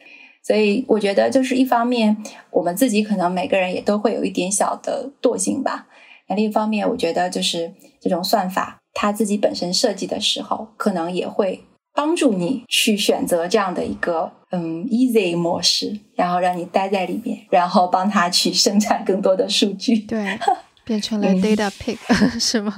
[0.41, 2.17] 所以我觉得，就是一方面，
[2.51, 5.87] 我们自己可能每个人也都会有一点小的惰性吧。
[6.27, 7.71] 那另一方面，我觉得就是
[8.01, 11.63] 这种算法，它自己本身设计的时候，可能也会。
[11.93, 19.97] 帮助你去选择这样的一个嗯 easy 模式，然后让你待在里面，然后帮他去生产更多的数据。
[19.99, 20.37] 对，
[20.83, 21.97] 变成了 data pig
[22.39, 22.75] 是吗？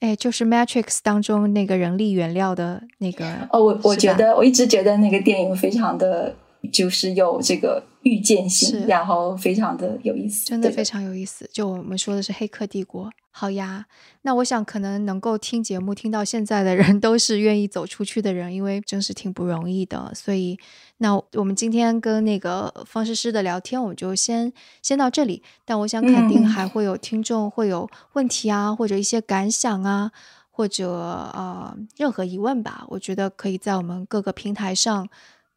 [0.00, 3.26] 哎，就是 Matrix 当中那个人力原料的那个。
[3.50, 6.34] 哦，我我觉得我一直觉得那个电影非常的，
[6.72, 11.48] 就是有这个预见性，然后非常的有意思，真的非常有意思。
[11.52, 13.06] 就我们说的是《黑客帝国》。
[13.30, 13.86] 好呀，
[14.22, 20.12] 那我想可能能够听节目听到现在的人都是愿意走出去的人，因为真是挺不容易的。
[20.12, 20.58] 所以，
[20.96, 24.52] 那我们今天跟那个方诗诗的聊天，我们就先
[24.82, 25.42] 先到这里。
[25.64, 30.10] 但我想肯定还会有听众会有问题啊，或者一些感想啊，
[30.50, 32.84] 或者呃任何疑问吧。
[32.88, 35.08] 我觉得可以在我们各个平台上。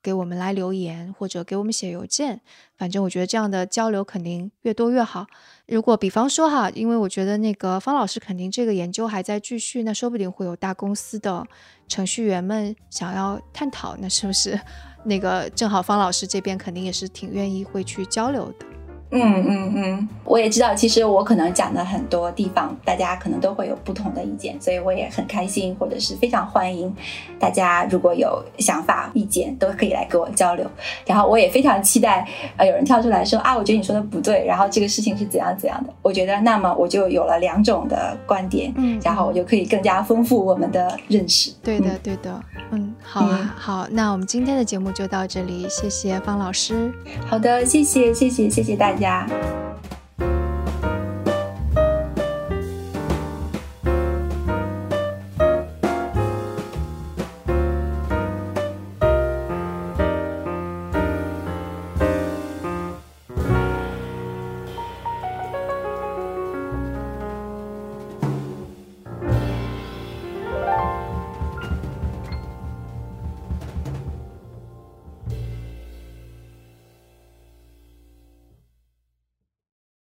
[0.04, 2.42] 给我们来留言或者给我们写邮件，
[2.78, 5.28] 反正我觉得这样的交流肯定越多越好。
[5.68, 11.46] 如果比方说哈，因为我觉得那个方老师肯定这个研究还在继续，那说不定会有大公司的
[11.88, 14.60] 程序员们想要探讨，那是不是
[15.06, 18.66] 那个正好方老师这边肯定也是挺愿意会去交流的。
[19.12, 26.94] 嗯嗯嗯，我也知道，其实我可能讲的很多地方，大家可能都会有不同的意见，所以我也很开心，或者是非常欢迎
[27.38, 30.66] 大家如果有想法、意见，都可以来跟我交流。
[31.06, 35.94] 然后我也非常期待，呃，有人跳出来说啊，我觉得你说的不对，然后这个事情是怎样怎样的。
[36.02, 41.52] 我觉得那么我就有了两种的观点，嗯，然后我就可以更加丰富我们的认识。
[41.62, 42.42] 对的，对的，
[42.72, 46.94] 嗯，好啊，好，那我们今天的节目就到这里，谢谢方老师。
[47.28, 49.02] 好的，谢谢，谢谢，谢谢大家。
[49.02, 49.28] 家。